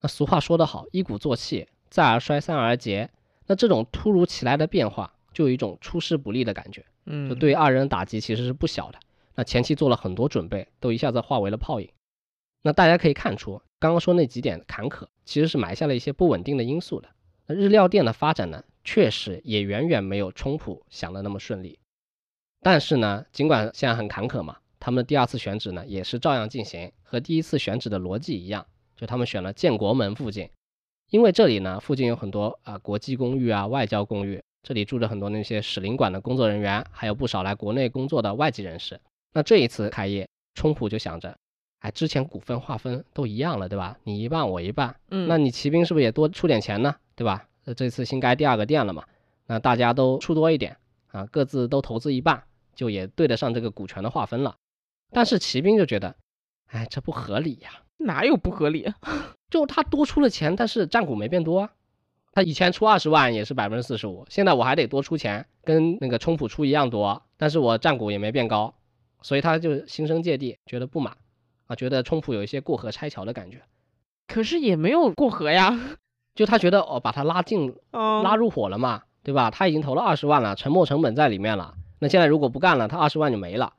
[0.00, 3.10] 那俗话说得好，一鼓作气，再而衰，三而竭。
[3.46, 8.98] 那这种突如其来的变化，就有一种出师不利的感觉，嗯，就对二人的打击其实是不小的。
[9.34, 11.90] 那前期做了很多准备，都一下子化为了泡影。
[12.62, 17.08] 那大家可以看出，刚刚说那几点坎坷，其实是埋下了一些不稳定的因素的。
[17.46, 21.78] 那日料店的发展呢，确实也远远没有冲普想的那么顺利。
[22.60, 28.66] 但是呢，尽管现在很坎坷嘛，他们的第二次选址呢，也是照样进行，和第一次选址的逻辑一样，
[29.00, 30.50] 就他们选了建国门附近，
[31.08, 39.00] 因为这里呢附近有很多啊国际公寓啊、外交公寓，这里住着很多那些使领馆的工作人员，还有不少来国内工作的外籍人士。
[39.32, 41.34] 那这一次开业，冲普就想着，
[41.78, 43.96] 哎，之前股份划分都一样了，对吧？
[44.04, 46.94] 你一半我一半，嗯，那你骑兵是不是也多出点钱呢？
[47.16, 47.48] 对吧？
[47.64, 49.06] 那这次新开第二个店了嘛，
[49.46, 52.42] 那大家都出多一点啊，各自都投资一半。
[52.74, 54.56] 就也对得上这个股权的划分了，
[55.10, 56.16] 但是骑兵就觉得，
[56.68, 58.92] 哎，这不合理呀，哪有不合理？
[59.50, 61.70] 就他多出了钱，但是占股没变多啊。
[62.32, 68.74] 他以前出二十万也是百分之四十五，现在我还得多出钱，跟那个冲普出一样多，但是我占股也没变高，
[69.20, 71.16] 所以他就心生芥蒂，觉得不满
[71.66, 73.62] 啊，觉得冲普有一些过河拆桥的感觉。
[74.28, 75.98] 可是也没有过河呀，
[76.36, 79.50] 就他觉得哦，把他拉进拉入伙了嘛，对吧？
[79.50, 81.74] 他已经投了二十万了，沉没成本在里面了。
[81.98, 83.74] 那现在如果不干了，他二十万就没了。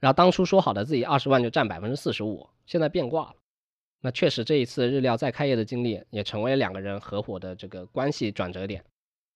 [0.00, 3.34] 然后当初说好的自己二十万就占百分之四十五，现在变卦了。
[4.00, 8.84] 那确实这一次日料再开业的经历，也成为两个人合伙的这个关系转折点。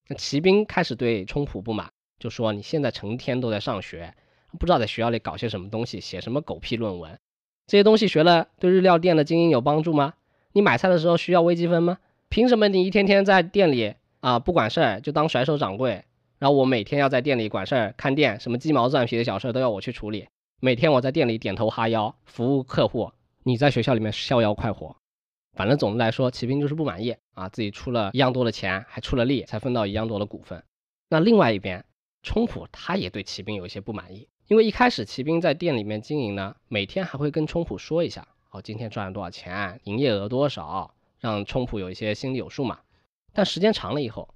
[0.09, 4.15] 那骑兵开始对冲普不满，就说你现在成天都在上学，
[4.59, 7.19] 不知道在学校里搞些什么东西，写什么狗屁论文，
[7.67, 10.15] 这些东西学了对日料店的经营有帮助吗？
[10.53, 11.99] 你买菜的时候需要微积分吗？
[12.29, 16.05] 凭什么你一天天在店里啊不管事儿就当甩手掌柜？
[16.39, 20.29] 然后我每天要在店里管事儿、看店，什么鸡毛蒜皮的小事都要我去处理。
[20.65, 23.11] 每天我在店里点头哈腰服务客户，
[23.43, 24.95] 你在学校里面逍遥快活。
[25.55, 30.63] 反正总的来说，骑兵就是不满意啊，自己出了一样多的钱，还出了力，才分到一样多的股份。
[31.09, 31.85] 那另外一边，
[32.23, 42.79] 冲普他也对骑兵有一些不满意，因为一开始骑兵在店里面经营呢，每天还会跟冲普说一下，哦，今天赚了多少钱，营业额多少，让冲普有一些心里有数嘛。
[43.33, 44.33] 但时间长了以后，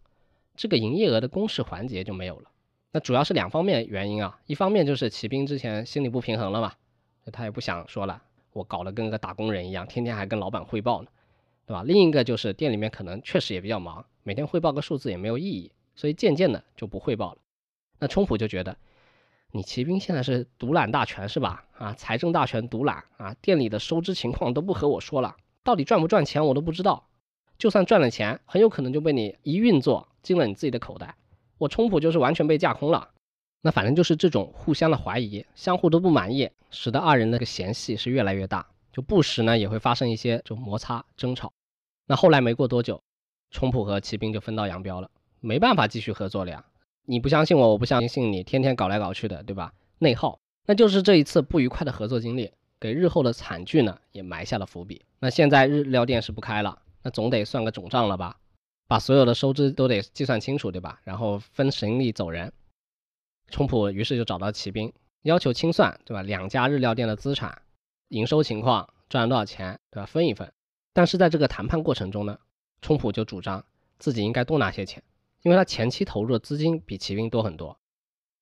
[0.57, 2.51] 这个营业额的公示环节就没有了，
[2.93, 6.73] 那主要是两方面原因啊，一方面就是骑兵之前心里不平衡了嘛，
[7.33, 8.23] 他也不想说了，
[8.53, 11.09] 我搞得跟个打工人一样，天天还跟老板汇报呢，
[11.67, 11.83] 对吧？
[11.83, 17.39] 另一个就是店里面可能确实也比较忙，每天汇报个数字也没有意义，所以渐渐的就不汇报了。
[17.99, 18.77] 那冲普就觉得，
[19.53, 21.65] 你骑兵现在是独揽大权是吧？
[21.77, 27.09] 啊，财政大权独揽啊，店里的收支情况都不和我说了，到底赚不赚钱我都不知道。
[27.59, 31.15] 就算赚了钱，很有可能就被你一运作进了你自己的口袋。
[31.59, 33.11] 我冲普就是完全被架空了。
[33.63, 38.67] 那反正就是这种互相的怀疑，相互都不满意，使得二人那个嫌隙是越来越大。
[38.93, 41.53] 就不时呢也会发生一些就摩擦争吵。
[42.07, 43.03] 那后来没过多久，
[43.51, 46.65] 冲普和骑兵就分道扬镳了，没办法继续合作了呀。
[47.05, 49.73] 你不相信我，我不相信你，天天搞来搞去的，对吧？
[49.99, 55.03] 内耗，那就是这一次不愉快的合作经历，给日后的惨剧呢也埋下了伏笔。
[55.19, 56.79] 那现在日料店是不开了。
[57.03, 58.37] 那总得算个总账了吧，
[58.87, 61.01] 把所有的收支都得计算清楚，对吧？
[61.05, 62.53] 然后分神力走人。
[63.49, 66.23] 冲普于是就找到骑兵，要求清算，对吧？
[66.23, 67.63] 两家日料店的资产、
[68.09, 70.07] 营收情况、赚了多少钱，对吧？
[70.07, 70.53] 分一分。
[70.93, 72.39] 但是在这个谈判过程中呢，
[72.81, 73.65] 冲普就主张
[73.99, 75.03] 自己应该多拿些钱，
[75.43, 77.79] 因为他前期投入的资金比骑兵多很多。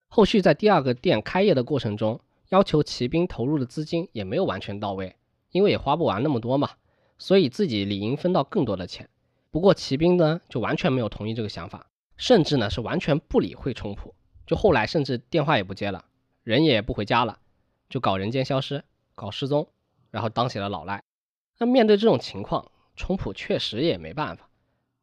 [0.08, 5.16] 后续在第二个店开业的过程中，要求骑兵投入的资金也没有完全到位，
[5.50, 6.70] 因为也花不完那么多嘛。
[7.18, 9.08] 所以自己理应分到更多的钱，
[9.54, 11.86] 不过骑兵呢就完全没有同意这个想法，
[12.16, 14.12] 甚至呢是完全不理会冲突，
[14.48, 16.06] 就后来甚至电话也不接了，
[16.42, 17.38] 人也不回家了，
[17.88, 18.82] 就搞人间消失，
[19.14, 19.68] 搞失踪，
[20.10, 21.04] 然后当起了老赖。
[21.60, 24.48] 那面对这种情况，冲普确实也没办法。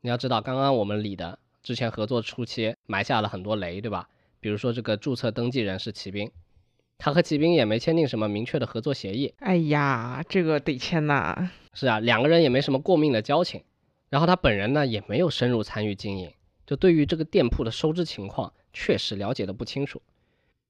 [0.02, 4.10] 你要知道，刚刚我们理的之前合作初期埋下了很多雷，对吧？
[4.42, 6.30] 比如说这个注册登记人是骑兵。
[6.98, 9.34] 他和骑兵也没签订什么明确的合作协议。
[9.40, 11.50] 哎呀，这个得签呐。
[11.74, 13.64] 是啊，两个人也没什么过命的交情。
[14.12, 16.34] 然后他本人呢，也没有深入参与经营，
[16.68, 20.02] 就对于这个店铺的收支情况，确实了解的不清楚。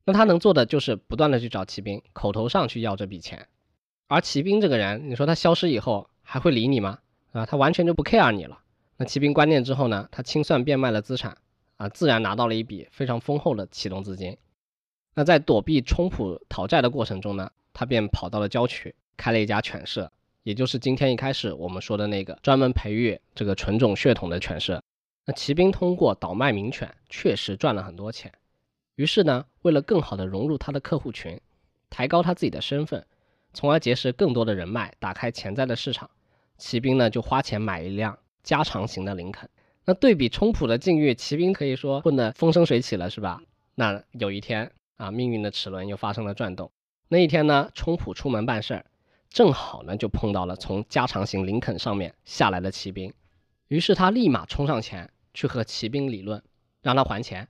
[0.06, 3.48] 那他能做的就是不断的去找骑兵，口头上去要这笔钱。
[4.08, 7.00] 而骑兵这个人，你说他消失以后还会理你吗？
[7.32, 8.60] 啊，他完全就不 care 你了。
[8.98, 11.38] 那骑兵关店之后呢，他清算变卖了资产，
[11.78, 14.38] 啊，自然拿到了一笔非常丰厚的启动资金。
[15.16, 20.12] 那在躲避冲普讨债的过程中呢，他便跑到了郊区，开了一家犬舍，
[20.44, 24.82] 也就是今天一开始我们说的那个专门培育这个纯种血统的犬舍。
[25.26, 28.32] 那骑兵通过倒卖名犬，确实赚了很多钱。
[28.96, 31.40] 于是呢，为了更好的融入他的客户群，
[31.90, 33.06] 抬高他自己的身份，
[33.54, 36.10] 从而结识更多的人脉，打开潜在的市场，
[36.58, 39.48] 骑兵呢就花钱买一辆加长型的林肯。
[39.86, 43.42] 那对比冲普的境遇，骑兵可以说混得风生水起了，是吧？
[43.76, 46.72] 那有一天啊，命运的齿轮又发生了转动。
[47.08, 48.86] 那一天呢，冲普出门办事儿，
[49.32, 53.13] 正好呢就碰到了从加长型林肯上面下来的骑兵，
[53.70, 56.44] 于是他立马冲上前去和骑兵理论，
[56.82, 57.48] 让他还钱。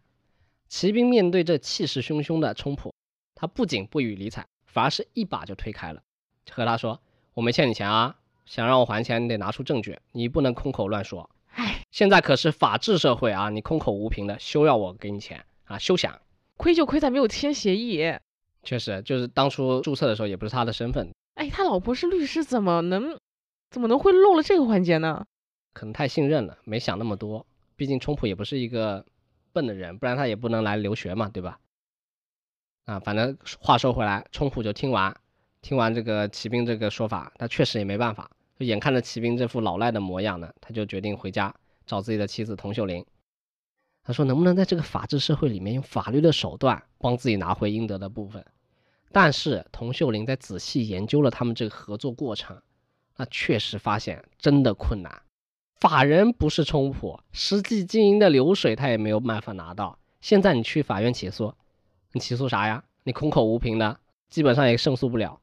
[0.68, 2.94] 骑兵面对这气势汹汹的冲普，
[3.34, 6.04] 他不仅不予理睬，反而是一把就推开了，
[6.52, 7.02] 和他说
[7.34, 8.16] ：“我没欠你钱啊，
[8.46, 11.28] 想让我还钱，你得拿出证据，你不能空口乱说。
[11.56, 16.22] 哎，现在可是法治社会啊，你空口无凭的，休要我给你钱啊，休想！
[16.58, 18.14] 亏就亏在没有签协议。
[18.62, 21.12] 确实，就是当初注册的时候也不是他的身份，
[21.42, 23.18] 哎，他老婆是律师，怎么能
[23.72, 25.26] 怎么能会漏了这个环节呢？
[25.74, 27.44] 可能太信任了，没想那么多。
[27.76, 29.04] 毕竟冲普也不是一个
[29.52, 31.58] 笨的人，不然他也不能来留学嘛，对吧？
[32.86, 35.18] 啊，反正话说回来，冲普就听完，
[35.64, 41.52] 听完这个骑兵这个说法，他确实也没办法，就眼看着骑兵这副老赖的模样呢，他就决定回家
[41.88, 43.04] 找自己的妻子童秀玲。
[44.04, 48.46] 他说能不能在这个法治社会里面用法律的手段帮自己拿回应得的部分？
[49.12, 52.62] 但是童秀玲在仔细研究了他们这个合作过程，
[53.18, 55.22] 那确实发现真的困难。
[55.80, 59.98] 法人不是冲普，实际经营的流水他也没有办法拿到。
[60.22, 61.54] 现在你去法院起诉，
[62.14, 62.84] 你起诉啥呀？
[63.04, 65.40] 你空口无凭的，基本上也胜诉不了。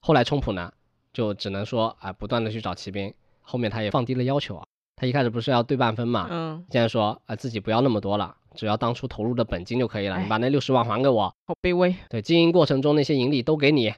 [0.00, 0.72] 后来冲普呢，
[1.12, 3.14] 就只能说啊，不断的去找骑兵。
[3.40, 4.66] 后面他也放低了要求啊，
[4.96, 11.32] 他一开始不是要对半分嘛，嗯，现在说啊自己不要那么多了，只要当初投入的本金就可以了，哎你把那六十万还给我。
[11.46, 11.94] 好卑微。
[12.10, 13.94] 对，经营过程中那些盈利都给你。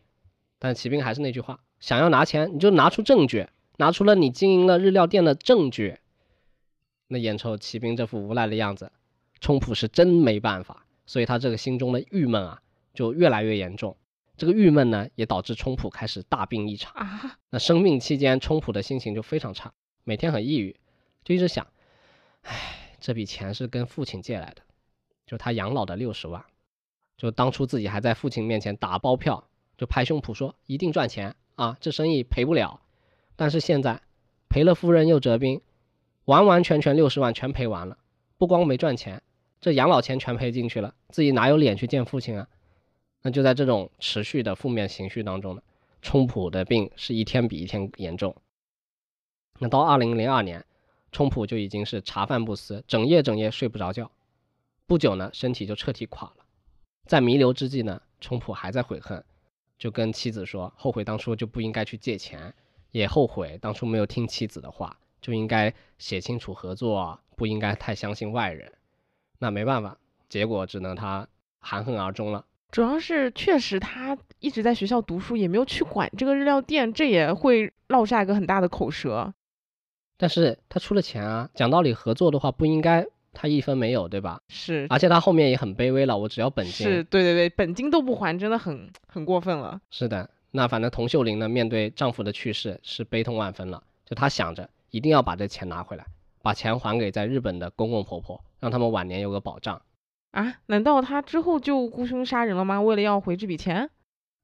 [0.59, 5.97] 但骑兵还是那句话，想要拿钱，你就拿出证据，拿出了你经营了日料店的证据。
[7.09, 8.93] 那眼瞅骑兵这副无赖的样子，
[9.41, 12.61] 冲普是真没办法，所以他这个心中的郁闷啊，
[12.93, 13.97] 就越来越严重。
[14.37, 16.93] 这个郁闷呢，也导致冲普开始大病一场。
[16.97, 19.73] 啊，那生病期间，冲普的心情就非常差，
[20.05, 20.77] 每天很抑郁，
[21.25, 21.67] 就一直想，
[22.43, 24.63] 唉，这笔钱是跟父亲借来的，
[25.27, 26.45] 就他养老的六十万，
[27.17, 32.81] 就当初自己还在父亲面前打包票，就拍胸脯说一定赚钱啊，这生意赔不了。
[33.37, 34.03] 但是现在
[34.49, 35.61] 赔了夫人又折兵，
[36.27, 37.97] 完完全全六十万全赔完了，
[38.37, 39.23] 不光没赚钱，
[39.61, 42.49] 这养老钱全赔进去了，自己哪有脸去见父亲啊？
[43.23, 45.63] 那就在这种持续的负面情绪当中呢，
[46.03, 48.37] 冲普的病是一天比一天严重。
[49.59, 50.65] 那到二零零二年，
[51.13, 54.11] 冲普就已经是茶饭不思，整夜整夜睡不着觉。
[54.87, 56.45] 不久呢，身体就彻底垮了。
[57.07, 59.25] 在弥留之际呢，冲普还在悔恨，
[59.79, 62.55] 就跟妻子说，后悔当初就不应该去借钱，
[62.91, 68.73] 也后悔当初没有听妻子的话，就应该写清楚合作，不应该太相信外人。
[69.39, 71.27] 那没办法，结果只能他
[71.59, 72.45] 含恨而终了。
[72.71, 79.35] 主要是确实他一直在学校读书，也没有去管这个日料店，这也会落下一个很大的口舌。
[80.21, 84.39] 但是他出了钱啊，讲道理合作的话不应该他一分没有，对吧？
[84.49, 86.87] 是而且他后面也很卑微了，我只要本金。
[86.87, 89.81] 是，对对对，本金都不还，真的很很过分了。
[89.91, 96.05] 是的，那反正童秀玲呢，面对丈夫的去世是悲痛万分了，就她想着一定要把这钱拿回来，
[96.43, 99.81] 把钱还给在日本的公公婆婆，让他们晚年有个保障。
[100.33, 100.57] 啊？
[100.67, 102.83] 难道她之后就雇凶杀人了吗？
[102.83, 103.89] 为了要回这笔钱？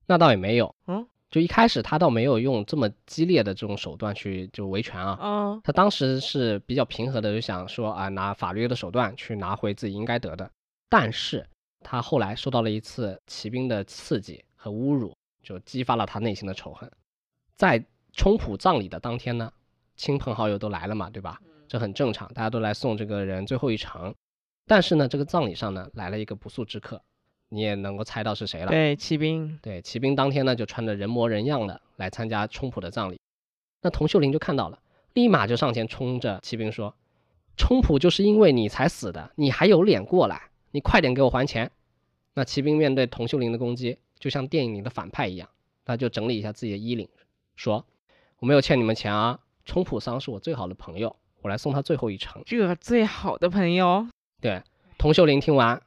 [0.06, 10.50] 那倒也没有，嗯，就一开始他倒没有用这么激烈的这种手段去就维权啊，嗯他当时是比较平和的，就想说啊，拿法律的手段去拿回自己应该得的。
[10.88, 11.46] 但是
[11.80, 16.90] 他后来受到了一次骑兵的刺激和侮辱，就激发了他内心的仇恨。
[17.56, 19.52] 在冲普葬礼的当天呢，
[19.96, 21.40] 亲朋好友都来了嘛，对吧？
[21.68, 24.14] 这很正常，大家都来送这个人最后一程。
[24.66, 27.02] 但是呢，这个葬礼上呢，来了一个不速之客，
[27.48, 28.68] 你也能够猜到是谁了。
[28.68, 29.58] 对，骑兵。
[29.62, 33.18] 对，骑兵当天呢就穿着人模人样的来参加冲普的葬礼。
[33.82, 34.78] 那童秀玲就看到了，
[35.14, 36.94] 立马就上前冲着骑兵说
[37.56, 40.50] ：“冲普就是因为你才死的，你还有脸过来？
[40.72, 41.70] 你快点给我还钱！”
[42.34, 45.48] 那骑兵面对童秀玲的攻击，就像电影里的反派一样，
[45.84, 47.08] 他就整理一下自己的衣领，
[47.54, 47.84] 说
[48.40, 54.06] ：“我没有欠你们钱啊，冲普桑是我最好的朋友，我来送他最后一程。”这最好的朋友，
[54.40, 54.62] 对，
[54.98, 55.80] 童秀玲听完，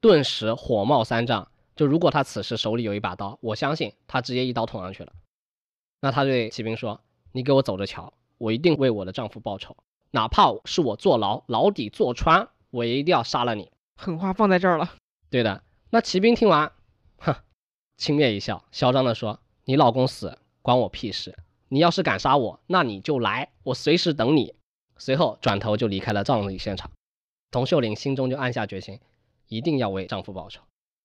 [0.00, 1.48] 顿时火冒三丈。
[1.74, 5.12] 就如果他此时手里有一把刀，我相信他直接一刀捅上去了。
[6.00, 9.76] 那他对骑兵说：“你给我走着瞧，我一定为我的丈夫报仇，
[10.10, 13.70] 哪怕是我坐牢，牢底坐穿，我也一定要杀了你。
[13.96, 14.94] 狠话放在这儿了。”
[15.28, 15.62] 对的。
[15.90, 16.72] 那骑兵听完，
[17.18, 17.34] 哼，
[17.98, 21.36] 轻蔑一笑，嚣张地说：“你老公死关我屁事，
[21.68, 24.54] 你要是敢杀我，那你就来，我随时等你。”
[24.98, 26.90] 随后转头就离开了葬礼现场。
[27.50, 28.98] 童秀玲心中就暗下决心，
[29.48, 30.62] 一定要为丈夫报仇。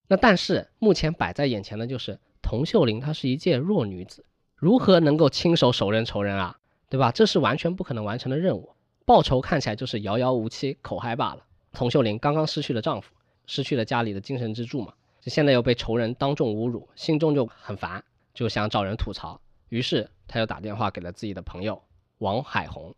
[0.07, 4.25] 那但是目前摆在眼前的就是童秀玲，她是一介弱女子，
[4.55, 6.57] 如何能够亲手手刃仇人啊？
[6.89, 7.11] 对吧？
[7.11, 8.75] 这是完全不可能完成的任务。
[9.05, 11.45] 报仇看起来就是遥遥无期，口嗨罢了。
[11.71, 13.13] 童秀玲刚刚失去了丈夫，
[13.45, 19.39] 失去了家里的精神支柱嘛，这现在又被仇人当众侮辱，心中就很烦，就想找人吐槽。
[19.69, 21.81] 于是她就打电话给了自己的朋友
[22.17, 22.93] 王海红，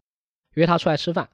[0.56, 1.30] 约他出来吃饭。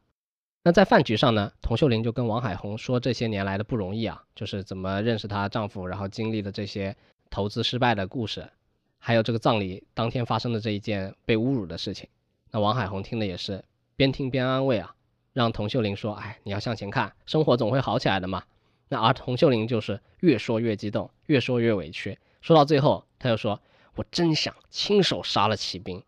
[0.64, 6.96] 那在饭局上呢，童秀玲就跟王海红说这些年来的不容易啊，就是怎么认识她丈夫，然后经历的这些
[7.30, 8.50] 投资失败的故事，
[8.98, 12.10] 还有这个葬礼当天发生的这一件被侮辱的事情。
[12.52, 13.64] 那王海红听的也是
[13.96, 14.96] 边听边安慰啊。
[15.32, 18.44] 让童秀玲说：“哎，你要向前看，生活总会好起来的嘛。”
[18.90, 22.18] 那而童秀玲就是越说越激动，越说越委屈。
[22.42, 23.62] 说到最后，她又说
[23.96, 26.04] ：“我真想亲手杀了骑兵，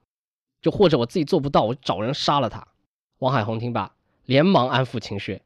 [0.59, 2.67] 就或者我自己做不到，我找人杀了他。”
[3.19, 3.93] 王海红听罢，
[4.31, 5.41] 连忙安抚情绪，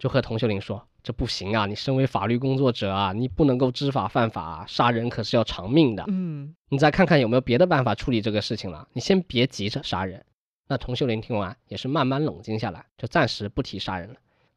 [0.00, 6.02] 就和童秀玲说：“这不行啊，你身为法律工作者啊，你不能够知法犯法，杀人可是要偿命的。
[6.08, 8.88] 嗯，你再看看有没有别的办法处理这个事情了。
[8.94, 10.24] 你先别急着杀人。”
[10.66, 14.16] 那童秀玲听完也是慢慢冷静下来，就暂时不提杀人了。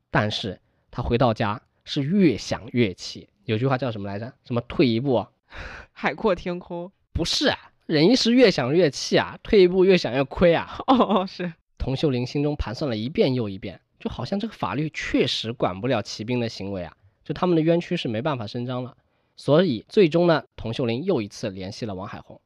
[0.10, 3.30] 但是她回到家是越想越气。
[3.46, 4.34] 有句话叫什么来着？
[4.46, 5.28] 什么退一步，
[5.92, 6.92] 海阔天空？
[7.14, 7.56] 不是啊，
[7.86, 10.80] 人一时越想越气啊，退一步越想越亏啊。
[10.88, 11.54] 哦哦，是。
[11.90, 18.96] 童秀玲心中盘算了一遍又一遍，就好像这个法律确实管不了骑兵的行为啊，就他们的冤屈是没办法伸张了。
[19.36, 22.40] 所以最终呢，童秀玲又一次联系了王海红，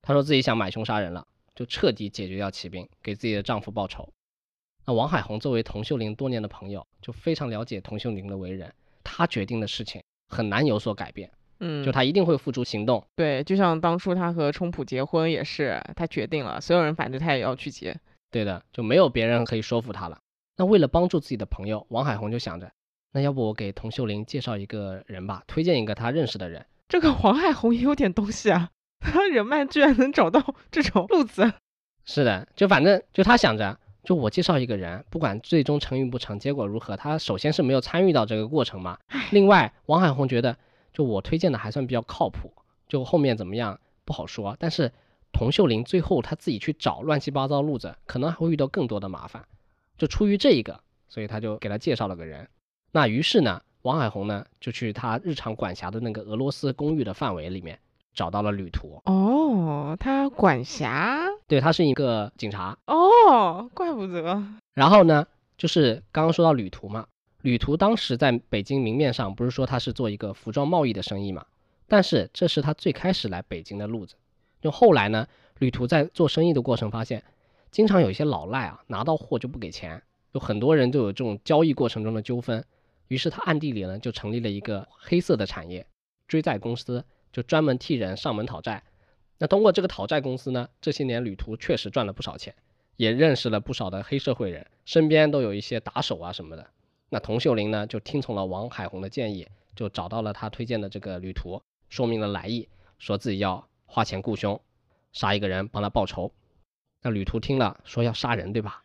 [0.00, 1.26] 她说自己想买凶杀人了。
[1.56, 4.08] 就彻底解决掉骑兵，给自己的丈夫报仇。
[4.86, 8.72] 那王海红作为童秀玲多年的朋友，就非常了解童秀玲的为人。
[9.02, 13.04] 她决定的事情很难有所改变，嗯，就他一定会付诸行动。
[13.16, 18.00] 对，就像当初他和冲普结婚也是，他决定了，所有人反对他也要去结。
[18.34, 20.18] 对的，就没有别人可以说服他了。
[20.56, 22.68] 那为了帮助自己的朋友，王海红就想着，
[23.12, 26.66] 那要不我给童秀玲介绍一个人吧，推荐一个他认识的人。
[26.88, 28.70] 这个王海红也有点东西啊。
[28.98, 30.42] 他人脉居然能找到
[30.72, 31.52] 这种路子，
[32.04, 38.98] 是的，就反正就他想着，就我介绍一个人，不管最终成与不成，结果如何，他首先是没有参与到这个过程嘛。
[39.30, 40.56] 另外，王海红觉得，
[40.92, 42.50] 就我推荐的还算比较靠谱，
[42.88, 44.56] 就后面怎么样不好说。
[44.58, 44.90] 但是
[45.34, 49.44] 童秀玲最后他自己去找乱七八糟路子，可能还会遇到更多的麻烦。
[49.98, 52.48] 就出于这一个，所以他就给他介绍了个人。
[52.92, 57.78] 那于是呢，王海红呢就去他日常管辖的那个俄罗斯公寓的范围里面。
[58.14, 64.40] 找到了旅途哦，他管辖，对他是一个警察哦，怪不得。
[64.72, 65.26] 然后呢，
[65.58, 67.08] 就是刚刚说到旅途嘛，
[67.42, 71.44] 旅途当时在北京明面上不是说他是做一个服装贸易的生意嘛，
[71.88, 74.14] 但是这是他最开始来北京的路子。
[74.64, 77.22] 就后来呢，旅途在做生意的过程发现，
[77.70, 82.64] 经常有一些老赖啊，拿到货就不给钱，有很多人就有这种交易过程中的纠纷，
[83.08, 85.86] 于是他暗地里呢就成立了一个黑色的产业
[86.26, 87.04] 追债公司。
[87.30, 88.84] 就专门替人上门讨债，
[89.38, 92.54] 那通过这个讨债公司呢，这些年旅途确实赚了不少钱，
[92.96, 96.64] 也认识了不少的黑社会人，身边都有一些打手啊什么的。
[97.10, 102.68] 那童秀玲呢，就听从了王海红的建议，就找到了他推荐的这个旅途，说明了来意，
[103.00, 104.60] 说自己要花钱雇凶，
[105.12, 106.32] 杀一个人帮他报仇。
[107.00, 108.82] 那旅途听了说要杀人，对吧？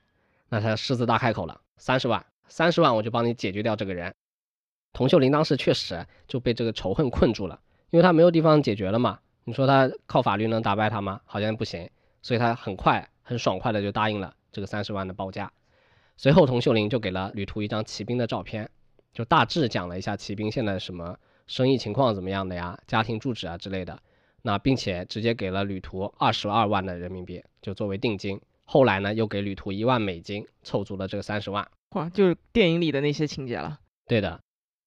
[0.49, 4.13] 那他狮子大开口了，三十万，三十万我就帮你解决掉这个人。
[4.93, 7.59] 童秀玲当时确实就被这个仇恨困住了。
[7.89, 11.21] 因为他没有地方解决了嘛，你说他靠法律能打败他吗？
[11.25, 11.89] 好像不行，
[12.21, 15.51] 所以他很快很爽快的就答应了这个三十万的报价。
[16.17, 18.69] 随后，童秀玲就给了旅途一张骑兵的照片，
[19.11, 21.17] 就大致讲了一下骑兵现在什么
[21.47, 23.99] 生意情况怎么样的呀，家庭住址啊之类的。
[24.41, 28.39] 那并且直接给了旅途二十二万的人民币，就作为定金。
[28.65, 31.67] 后来呢，又给旅途一万美金，凑足了这个三十万。
[31.95, 33.79] 哇，就是电影里的那些情节了。
[34.07, 34.39] 对的。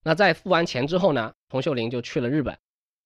[0.05, 2.57] 那在付完钱之后呢，洪秀玲就去了日本。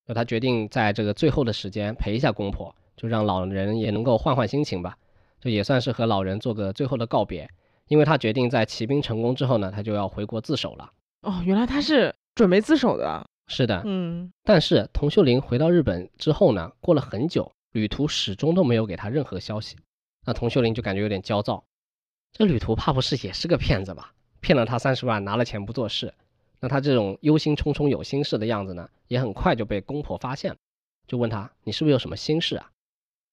[0.06, 4.96] 那他决定在这个最后的时间陪一下公婆，就让老人也能够换换心情吧，
[5.40, 7.50] 就也算是和老人做个最后的告别。
[7.88, 10.90] 因为他决定在骑兵成功之后呢，他就要回国自首了。
[11.22, 13.26] 哦，原来他是准备自首的。
[13.46, 14.32] 是的，嗯。
[14.42, 19.76] 但是童秀玲回到日本之后呢，过了很久，旅途始终都没有给他任何消息。
[20.24, 21.64] 那童秀玲就感觉有点焦躁，
[22.32, 24.12] 这旅途怕不是也是个骗子吧？
[24.40, 26.12] 骗了他三十万，拿了钱不做事。
[26.58, 30.56] 那他这种忧心忡忡、有心事的样子呢，也很快就被公婆发现了，
[31.06, 32.70] 就问他：“你是不是有什么心事啊？”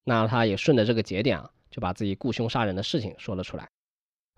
[0.04, 3.68] 那他也顺着这个节点啊，就把自己雇凶杀人的事情说了出来。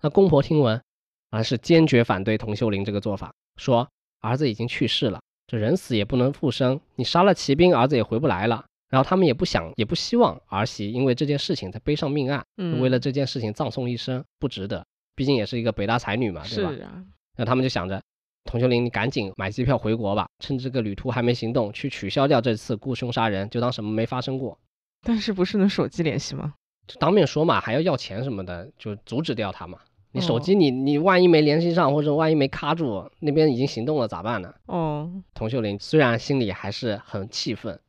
[0.01, 0.81] 那公婆听闻，
[1.29, 3.89] 而是坚决反对童秀玲这个做法，说
[4.21, 8.65] ：“儿子已经去世了，这人死也不能复生，你杀了骑兵，儿子也回不来了。
[8.89, 12.45] 然后他们也不想，也不希望儿媳因为这件事情才背上命案，
[12.79, 14.85] 为了这件事情葬送一生，不值得。
[15.15, 16.71] 毕竟也是一个北大才女嘛，对吧？
[16.71, 17.03] 是啊。
[17.37, 18.01] 那他们就想着。”
[18.45, 24.57] 童秀玲，你赶紧买机票回国吧，趁这个旅途还没行动，去取消掉这次雇凶杀人，就当什么没发生过。
[25.01, 26.53] 但是不是能手机联系吗？
[26.87, 29.79] 就当面说嘛，还要要钱什么的，就阻止掉他嘛。
[30.17, 34.51] 你手机你你万一没联系上，或者万一没卡住，那边已经行动了咋办呢？
[34.65, 37.79] 哦，童秀玲虽然心里还是很气愤，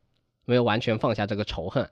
[0.45, 1.89] 没有完全放下这个仇恨，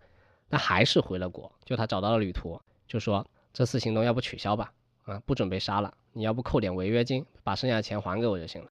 [0.48, 1.52] 但还是回了国。
[1.66, 4.72] 就他找到了旅途，就说这次行动要不取消吧，
[5.06, 8.68] 啊，不准备杀了，你要不扣点违约金，把剩下的钱还给我就行了。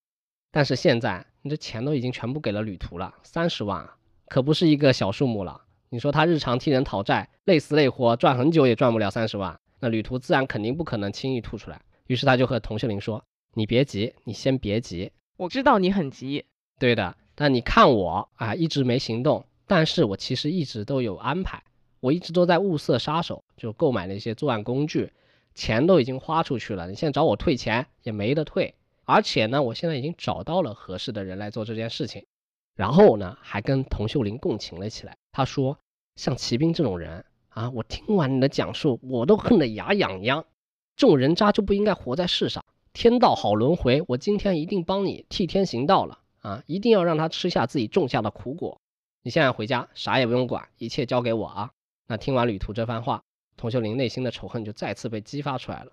[0.52, 3.96] 但是现在你这钱都已经全部给了旅途了，三十万啊，
[4.28, 5.62] 可不是一个小数目了。
[5.88, 11.80] 你说他日常替人讨债，累死累活赚很久也赚不了三十万，那旅途自然肯定不可能轻易吐出来。
[12.06, 13.24] 于是他就和童秀玲说
[13.54, 16.44] ：“你别急，你先别急，我知道你很急，
[16.78, 17.16] 对的。
[17.34, 21.62] 但你看我啊，一直没行动，但是我其实一直都有安排，
[22.00, 25.12] 我一直都在物色杀手，就购买那些作案工具，
[25.54, 26.88] 钱都已经花出去了。
[26.88, 28.74] 你现在找我退钱也没得退。”
[29.08, 32.26] 而且呢，我现在已经找到了合适的人来做这件事情，
[32.74, 35.16] 然后呢，还跟童秀玲共情了起来。
[35.30, 35.78] 他说
[36.16, 37.24] ：“像骑兵这种人
[37.56, 40.44] 啊，我听完你的讲述，我都恨得牙痒痒。
[40.94, 42.62] 这种人渣就不应该活在世上。
[42.92, 46.62] 天道好轮回，我今天一定帮你替天行道了啊！
[46.66, 48.78] 一定要让他吃下自己种下的苦果。
[49.22, 51.70] 你现在回家，啥也不用管，一切交给我啊！”
[52.08, 53.22] 那听完旅途这番话，
[53.56, 55.92] 童秀玲内心的仇恨就再次被激发出来了。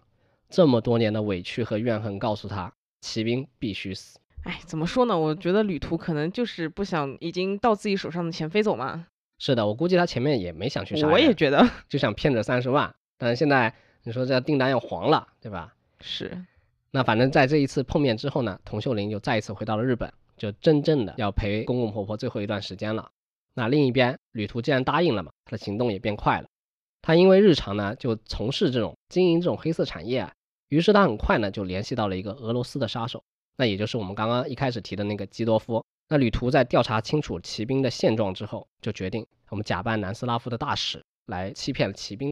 [0.50, 2.74] 这么多年的委屈和怨恨告诉他。
[3.00, 4.20] 骑兵必须死。
[4.44, 5.18] 哎，怎么说呢？
[5.18, 9.08] 我觉得旅途可能就是不想已经到自己手上的钱飞走嘛。
[9.46, 11.06] 是的，我估计他前面也没想去杀。
[11.06, 12.96] 我也觉得，就想骗这三十万。
[13.18, 15.74] 但是现在你说这订单要黄了，对吧？
[16.00, 16.46] 是。
[16.92, 23.12] 那反正在这一次碰面之后呢，童秀玲又再一次回到了日本，就真正的要陪公公婆婆最后一段时间了。
[23.54, 26.48] 那另一边，旅途既然答应了嘛，他的行动也变快了。
[27.02, 30.32] 他因为日常呢就从事这种经营这种黑色产业啊。
[30.70, 33.22] 于是他很快呢就联系到了一个俄罗斯的杀手，
[33.58, 35.84] 那也就是我们刚刚一开始提的那个基多夫。
[36.14, 42.32] 那旅途在调查清楚骑兵的现状之后，就决定我们假扮南斯拉夫的大使来欺骗骑兵。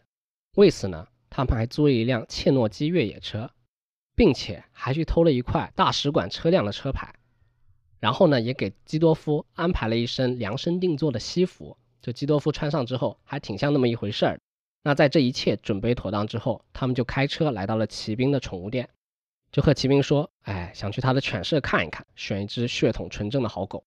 [0.54, 3.50] 为此呢，他们还租了一辆切诺基越野车，
[4.14, 7.12] 并且还去偷了一块大使馆车辆的车牌。
[7.98, 14.38] 然后呢，也给基多夫安排了一身量身定做的西服，就基多夫穿上之后还挺像那么一回事儿。
[14.84, 18.88] 那在这一切准备妥当之后，他们就开车来到了骑兵的宠物店，
[19.52, 23.84] 就和骑兵说：“哎，想去他的犬舍看一看，选一只血统纯正的好狗。”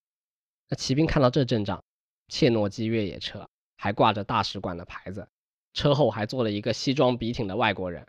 [0.70, 1.84] 那骑兵看到这阵仗，
[2.28, 5.28] 切诺基越野车还挂着大使馆的牌子，
[5.74, 8.05] 车后还坐了一个西装笔挺的外国人，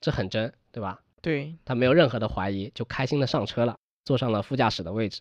[0.00, 1.02] 这很真，对吧？
[1.20, 5.20] 对他没有任何的怀疑，就开心的上车了，坐上了副驾驶的位置。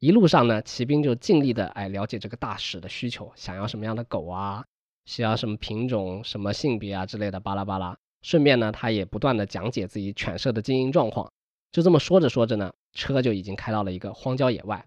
[0.00, 4.64] 一路上呢，骑兵就尽力的哎了解这个大使的需求，想要什么样的狗啊？
[5.04, 7.96] 需要什么品种、什么性别啊之类的，巴拉巴拉。
[8.22, 11.32] 顺便呢，他也不断的讲解自己犬舍的经营状况。
[11.70, 14.86] 就这么说着说着呢，车就已经开到了一个荒郊野外。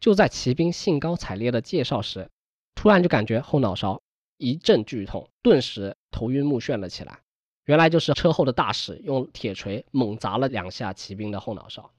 [0.00, 2.28] 就在骑兵兴高采烈的介绍时，
[2.74, 4.02] 突然就感觉后脑勺
[4.38, 7.20] 一阵剧痛，顿时头晕目眩了起来。
[7.66, 11.92] 原来就是车后的大使用铁锤猛砸了两下骑兵的后脑勺，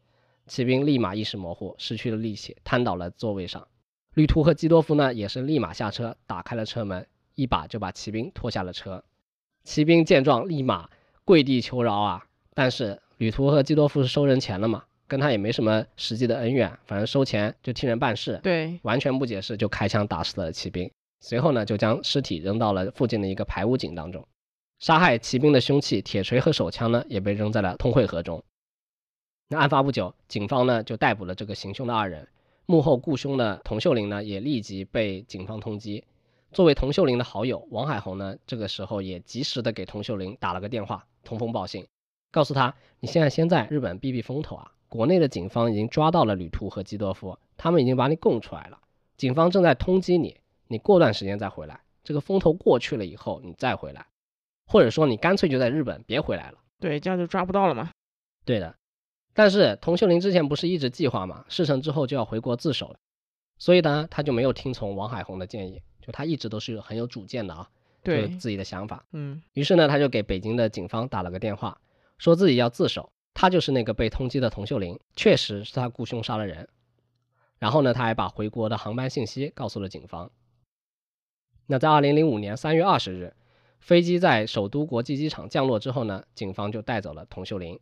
[0.48, 3.66] 骑兵立马意识模糊，失去了力气，瘫倒了座位上。
[4.16, 7.08] 旅途和基多夫呢，也是立马下车，打开了车门。
[7.36, 9.04] 一把就把骑兵拖下了车，
[9.64, 10.90] 骑兵见状立马
[11.26, 12.26] 跪地求饶啊！
[12.54, 20.92] 但是旅途和基多夫是收人钱了嘛，跟他也没什么实际的恩怨，反正收钱就替人办事，对，完全不解释就开枪打死了骑兵。
[21.22, 24.28] 随后呢，就将尸体扔到了附近的一个排污井当中。
[24.80, 28.44] 杀害骑兵的凶器铁锤和手枪呢，也被扔在了通惠河中。
[29.48, 32.28] 那案发不久，警方呢就逮捕了这个行凶的二人，
[32.66, 36.04] 幕后雇凶的童秀玲呢也立即被警方通缉。
[36.54, 41.88] 作为童秀玲的好友，王海红呢，这个时候也及时的给童秀玲打了个电话，通风报信，
[42.32, 48.80] 告诉他，你现在先在日本避避风头啊，国内的警方已经抓到了旅途和基多夫，他们已经把你供出来了，
[49.18, 50.38] 警方正在通缉你，
[50.68, 54.06] 你过段时间再回来，这个风头过去了以后你再回来，
[54.68, 57.90] 或者说你干脆就在日本别回来了，对，这样就抓不到了嘛。
[58.46, 58.76] 对的，
[59.34, 62.98] 但是童秀玲之前不是一直计划嘛，事成之后就要回国自首了，
[63.58, 65.82] 所以呢，他就没有听从王海红的建议。
[66.06, 67.70] 就他一直都是很有主见的啊，
[68.04, 71.80] 对自己的想法，嗯，于是呢，他就给北京的警方打了个电话，
[72.18, 76.68] 说自己要自首，他就是那个被通缉的童秀玲，确实是他雇凶杀了人。
[77.58, 80.30] 然后呢，他还把回国的航班信息告诉了警方。
[81.68, 83.34] 那在二零零五年三月二十日，
[83.80, 87.80] 飞机在首都国际机场降落之后呢，警方就带走了童秀玲。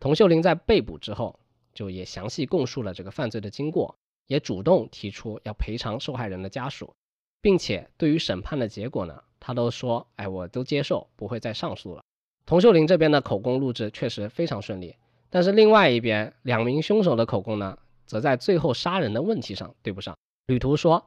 [0.00, 1.38] 童秀玲在被捕之后，
[1.74, 6.94] 就也详细供述了这个犯罪的经过，也主动提出要赔偿受害人的家属。
[7.42, 12.02] 并且对于审判的结果呢，他都说，哎，我都接受，不会再上诉了。
[12.46, 14.96] 童秀玲这边的口供录制确实非常顺利，
[15.28, 17.76] 但是另外一边两名凶手的口供呢，
[18.06, 20.16] 则在最后杀人的问题上对不上。
[20.46, 21.04] 旅途说，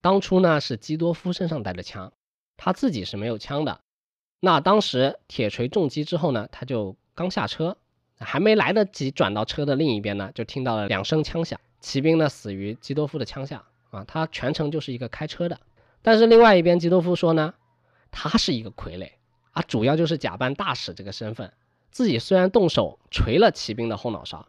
[0.00, 2.12] 当初呢是基多夫身上带着枪，
[2.56, 3.80] 他自己是没有枪的。
[4.40, 7.76] 那当时铁锤重击之后呢，他就刚下车，
[8.18, 13.64] 还没来得及转到车的另一边呢，就听到了两声枪响，骑兵呢死于基多夫的枪下
[13.94, 15.60] 啊，他全程就是一个开车的。
[16.02, 17.54] 但是另外一边，基多夫说呢，
[18.10, 19.12] 他是一个傀儡
[19.52, 21.52] 啊，主要就是假扮大使这个身份，
[21.90, 24.46] 自己虽然动手锤了骑兵的后脑勺，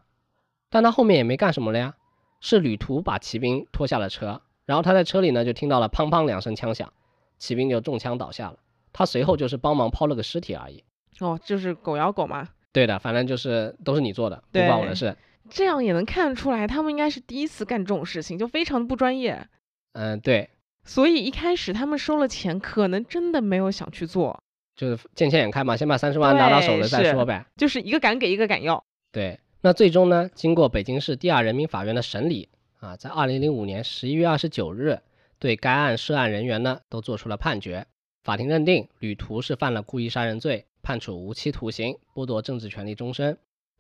[0.70, 1.96] 但他后面也没干什么了呀，
[2.42, 6.92] 是旅途把骑兵拖下了车，然后他在车里呢就听到了砰砰两声枪响，
[7.38, 8.58] 骑兵就中枪倒下了，
[8.92, 10.84] 他随后就是帮忙抛了个尸体而已。
[11.20, 12.50] 哦，就是狗咬狗嘛。
[12.74, 15.16] 对的，反正就是都是你做的，不关我的事。
[15.50, 19.48] 这样也能看得出来，他们应该是第一次干这种事情，就非常的不专业。
[19.94, 20.50] 嗯，对。
[20.84, 24.40] 所以一开始他们收了钱，可能真的没有想去做，
[24.76, 27.46] 就是见钱眼开嘛，先把三十万拿到手了再说呗。
[27.56, 28.84] 就是一个敢给，一个敢要。
[29.12, 35.00] 对，那最终呢，经过北京市第二人民法院的审理啊，在二零零五年十一月二十九日，
[35.40, 37.88] 对该案涉案人员呢都做出了判决。
[38.24, 43.34] 法庭认定吕途是犯了故意杀人罪，判处无期徒刑，剥夺政治权利终身；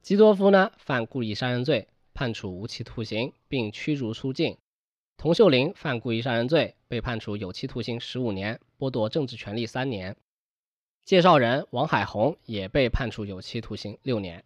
[0.05, 4.55] 基多夫呢犯故意杀人罪，判处无期徒刑，并驱逐出境。
[5.17, 10.15] 童秀玲犯故意杀人罪，被判处有期徒刑十五年，剥夺政治权利三年。
[11.05, 14.43] 介绍人王海红也被判处有期徒刑六年。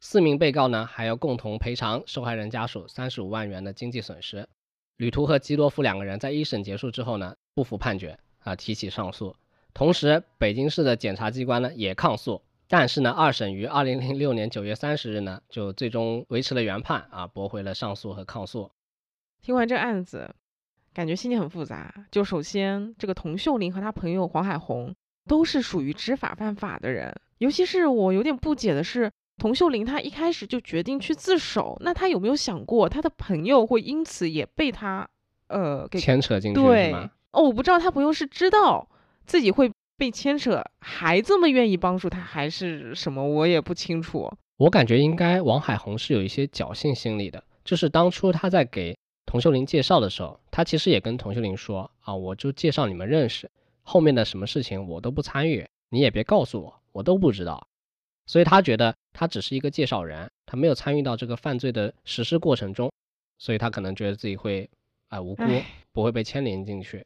[0.00, 4.48] 四名被告呢，还要共同赔偿受害人家属三十五万元的经济损失。
[4.96, 9.36] 吕途和基多夫两个人在一审结束之后呢，不服判决啊，提起上诉。
[9.72, 18.70] 同时，北京市的检察机关呢也抗诉，但是呢，二审于二零零六年九月三十日呢，就最终维持了原判啊，驳回了上诉和抗诉。
[19.40, 20.34] 听完这案子，
[20.92, 21.94] 感觉心情很复杂。
[22.10, 24.94] 就首先，这个童秀玲和她朋友黄海红
[25.28, 27.14] 都是属于知法犯法的人。
[27.38, 35.08] 尤其是我有点不解的是，童秀玲她一开始就决定去自首，那她有没有想过她的朋友会因此也被他
[35.46, 36.60] 呃给牵扯进去？
[36.60, 36.92] 对
[37.30, 38.88] 哦，我不知道他朋友是知道
[39.26, 43.26] 自己会被牵扯，还这么愿意帮助他，还是什么？
[43.26, 44.30] 我也不清楚。
[44.56, 48.96] 我感觉应该王海红是有一些侥幸心理的，就是当初他在给。
[49.28, 53.50] 童秀玲介绍的时候，他其实也跟童秀玲说啊，我就介绍你们认识，
[53.82, 57.66] 后面的什么事情我都不参与，你也别告诉我，我都不知道。
[58.26, 62.88] 所以他觉得他只是一个介绍人，他没有参与到这个犯罪的实施过程中，
[63.36, 64.70] 所以他可能觉得自己会
[65.08, 65.42] 啊无辜，
[65.90, 67.04] 不会被牵连进去。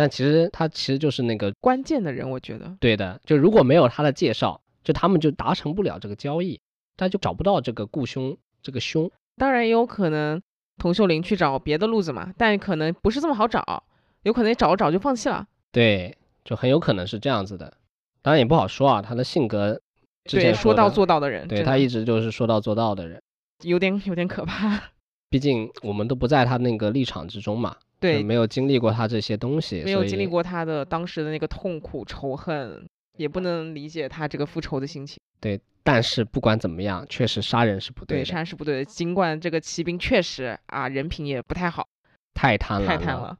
[0.00, 3.20] 但其实他其实就是那个关键的人，我觉得对的。
[3.26, 6.58] 就如果没有他的介绍，就他们就达成不了这个交易，
[6.96, 9.10] 他就找不到这个雇凶这个凶。
[9.36, 10.40] 当然也有可能。
[10.78, 13.84] 童秀玲去找别的路子嘛，但可能不是这么好找，
[14.22, 15.46] 有可能找着找就放弃了。
[15.70, 17.74] 对，就很有可能是这样子的，
[18.22, 19.02] 当然也不好说啊。
[19.02, 19.78] 他的性格，
[20.24, 23.20] 对，说到做到的人，对他一直就是说到做到的人，
[23.62, 24.80] 有点有点可怕。
[25.28, 35.20] 毕竟我们都不在他那个立场之中嘛，对，没有经历过他这些东西，没有经历过他的当时的那个痛苦仇恨，也不能理解他这个复仇的心情。
[35.40, 35.60] 对。
[35.82, 38.22] 但是不管怎么样，确实杀人是不对的。
[38.22, 38.84] 对，杀人是不对的。
[38.84, 41.88] 尽管这个骑兵确实啊，人品也不太好，
[42.34, 43.38] 太贪了，太贪了。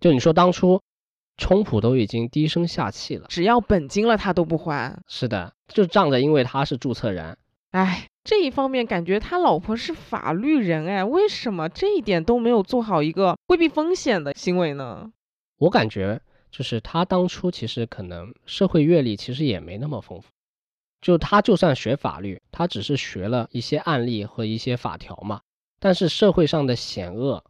[0.00, 0.82] 就你说当初，
[1.36, 5.00] 冲普都已经低声下气了，只要本金了他都不还。
[5.06, 7.38] 是的，就仗着因为他是注册人。
[7.76, 15.12] 哎，这一方面感觉他老婆是法律人，哎，为什么这一点都没有做好一个规避风险的行为呢？
[15.58, 16.18] 我感觉
[16.50, 20.28] 就是他当初其实可能社会阅历其实也没那么丰富。
[21.02, 25.42] 就他就算学法律，他只是学了一些案例和一些法条嘛。
[25.78, 27.44] 但是社会上的险恶，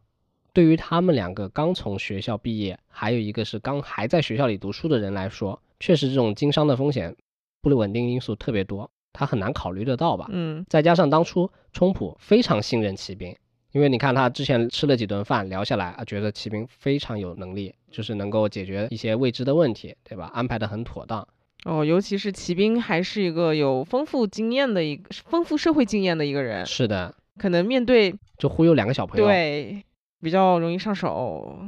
[0.51, 7.15] 对于他们两个刚从学校毕业，还有一个是刚还在学校里读书的人来说，确实这种经商的风险、
[7.61, 10.27] 不稳定因素特别多，他很难考虑得到吧？
[10.29, 10.65] 嗯。
[10.69, 13.35] 再加上当初冲普非常信任骑兵，
[13.71, 20.29] 因为你看他之前吃了几顿饭聊下来啊，觉得骑兵非常有能力，就是能够解决一些未知的问题，对吧？
[20.33, 21.27] 安排的很妥当。
[21.65, 29.83] 哦，尤其是骑兵还是一个有丰富经验的一个丰富社会经验的一个人，是的，可能面对就忽悠两个小朋友，对，
[30.21, 31.67] 比较容易上手。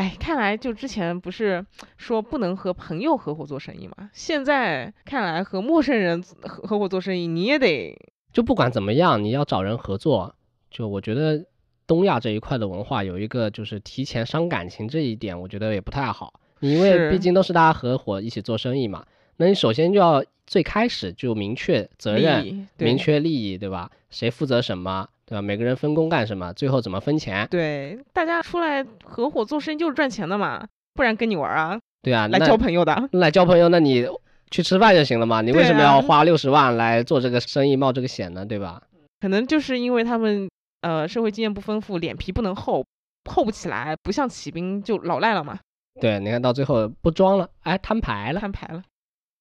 [0.00, 1.62] 哎，看来就之前不是
[1.98, 4.08] 说不能和朋友合伙做生意嘛？
[4.14, 7.94] 现在看来和陌生人合合伙做生意，你也得
[8.32, 10.34] 就不管怎么样，你要找人合作，
[10.70, 11.44] 就我觉得
[11.86, 19.04] 东亚这一块的文化有一个就是提前伤感情这一点，我觉得也不太好，因为毕竟都是大家合伙一起做生意嘛。
[19.36, 23.90] 那你首先就要最开始就明确责任，明确利益，对吧？
[24.08, 25.40] 谁负责什么，对吧？
[25.40, 27.46] 每个人分工干什么，最后怎么分钱？
[27.48, 31.78] 对，大家出来合伙做生意就是赚钱的嘛，不然跟你玩啊？
[32.02, 34.08] 对啊，来交朋友的，来交朋友，那你
[34.50, 35.40] 去吃饭就行了嘛？
[35.40, 38.44] 你为什么要花六十万来做这个生意，冒这个险呢？
[38.44, 38.82] 对吧？
[39.20, 40.50] 可能就是因为他们
[40.80, 42.84] 呃社会经验不丰富，脸皮不能厚，
[43.30, 45.56] 厚不起来，不像骑兵就老赖了嘛。
[46.00, 48.82] 对，你看到最后不装了，哎，摊牌了，摊牌了。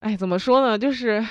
[0.02, 0.78] 哎，怎么说呢？
[0.78, 1.26] 就是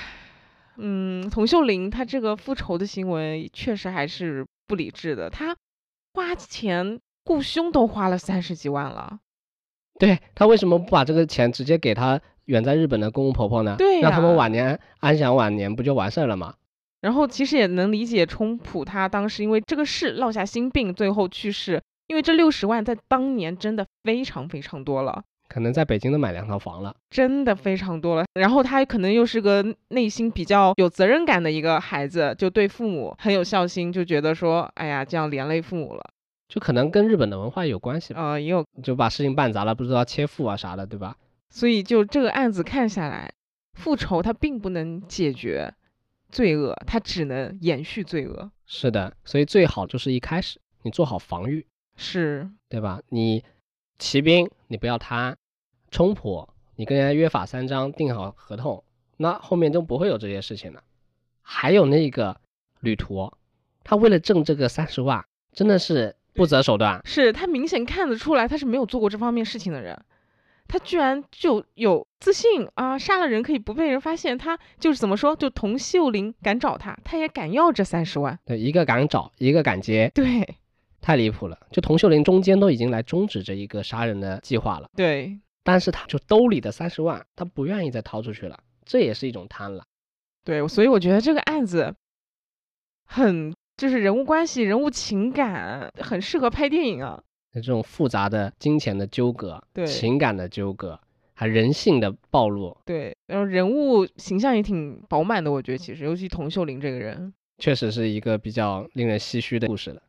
[0.79, 5.55] 嗯，童秀玲她这个复仇的行为确实还是不理智的，她
[6.13, 9.19] 花钱雇凶都花了三十几万了。
[9.99, 13.75] 对他为什么不把这个钱直接给他远在日本的公公婆婆呢？
[13.77, 16.55] 对让他们晚年安享晚年，不就完事儿了吗？
[17.01, 21.81] 然后其实也能理解冲普他当时因为这个事落下心病，最后去世。
[22.07, 26.95] 因为这六十万在当年真的非常非常多了，可能在北京都买两套房了。
[27.09, 28.23] 真的非常多了。
[28.35, 36.01] 然后他可能又是个内心比较有责任感的一个孩子，就对父母很有孝心，就觉得说，哎呀，这样连累父母了。
[36.47, 41.15] 就可能跟日本的文化有关系吧，呃，也有，就把事情办砸了，不知道切腹啊啥的，对吧？
[41.49, 43.31] 所以就这个案子看下来，
[43.73, 45.73] 复仇它并不能解决
[46.31, 48.51] 罪恶，它只能延续罪恶。
[48.65, 52.99] 是的，所以最好就是一开始你做好防御，是，对吧？
[53.09, 53.43] 你
[53.99, 55.35] 骑兵你不要贪，
[55.91, 56.47] 冲普
[56.77, 58.83] 你跟人家约法三章，定好合同，
[59.17, 60.81] 那后面就不会有这些事情了。
[61.41, 62.39] 还有那个
[62.79, 63.33] 旅途，
[63.83, 67.01] 他为了挣这个三十万，真的是不择手段。
[67.03, 70.01] 是他明显看得出来，他是没有做过这方面事情的人，
[70.69, 80.55] 他居然就有自信啊，杀了人可以不被人发现，他就是怎么说，就童秀玲敢找他，他也敢要这三十万，对，一个敢找，一个敢接，对
[81.01, 81.57] 太离谱了。
[81.71, 89.81] 就童秀玲中间都已经来终止这一个杀人的计划了，对但是他就兜里的三十万，他不愿意再掏出去了，这也是一种贪婪。
[90.43, 91.93] 对，所以我觉得这个案子
[93.05, 97.21] 很就是人物关系、人物情感很适合拍电影啊。
[97.51, 100.99] 这种复杂的金钱的纠葛，对情感的纠葛，
[101.33, 110.01] 还人性的暴露，对，然后人物形象也挺饱满的，我觉得其实，尤其童秀玲这个人，确实是一个比较令人唏嘘的故事了。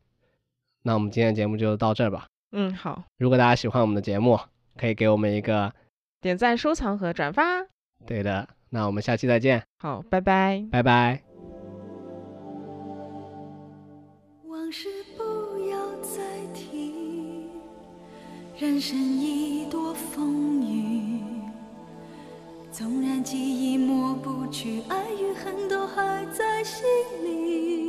[0.82, 2.26] 那我们今天的节目就到这儿吧。
[2.52, 4.38] 嗯，好，如果大家喜欢我们的节目，
[4.76, 5.72] 可以给我们一个
[6.20, 7.42] 点赞、收藏和转发，
[8.06, 8.48] 对的。
[8.70, 10.64] 那我们下期再见，好，拜拜。
[10.70, 11.22] 拜拜。
[14.46, 15.22] 往事不
[15.68, 16.20] 要再
[16.54, 17.48] 提，
[18.58, 21.20] 人生已多风雨。
[22.70, 26.84] 纵然记忆抹不去，爱与恨都还在心
[27.24, 27.79] 里。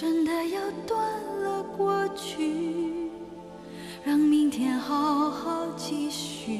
[0.00, 0.96] 真的要断
[1.42, 3.10] 了过去，
[4.04, 6.52] 让明天好好继续。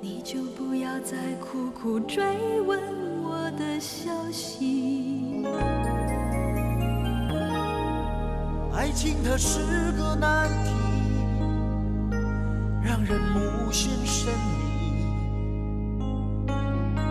[0.00, 2.80] 你就不要再苦苦追问
[3.24, 5.44] 我的消息。
[8.72, 9.58] 爱情它是
[9.98, 10.70] 个难题，
[12.84, 14.32] 让人无限神
[14.62, 15.12] 秘。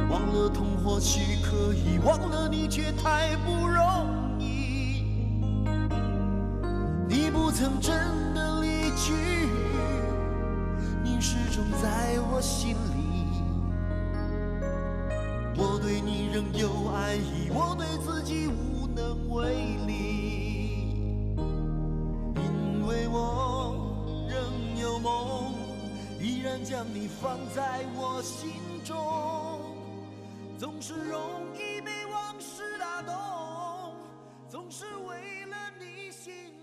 [0.10, 3.84] 忘了痛或许可以，忘了你却太不容
[4.14, 4.17] 易。
[7.38, 7.94] 不曾真
[8.34, 9.14] 的离去
[11.04, 13.08] 你始终在我心里。
[15.56, 19.54] 我对你仍有爱意我对自己无能为
[19.86, 20.96] 力
[22.36, 25.54] 因为我仍有梦
[26.20, 28.50] 依然将你放在我心
[28.84, 29.62] 中
[30.58, 31.22] 总是容
[31.54, 33.96] 易被往事打动
[34.50, 36.57] 总是为了你心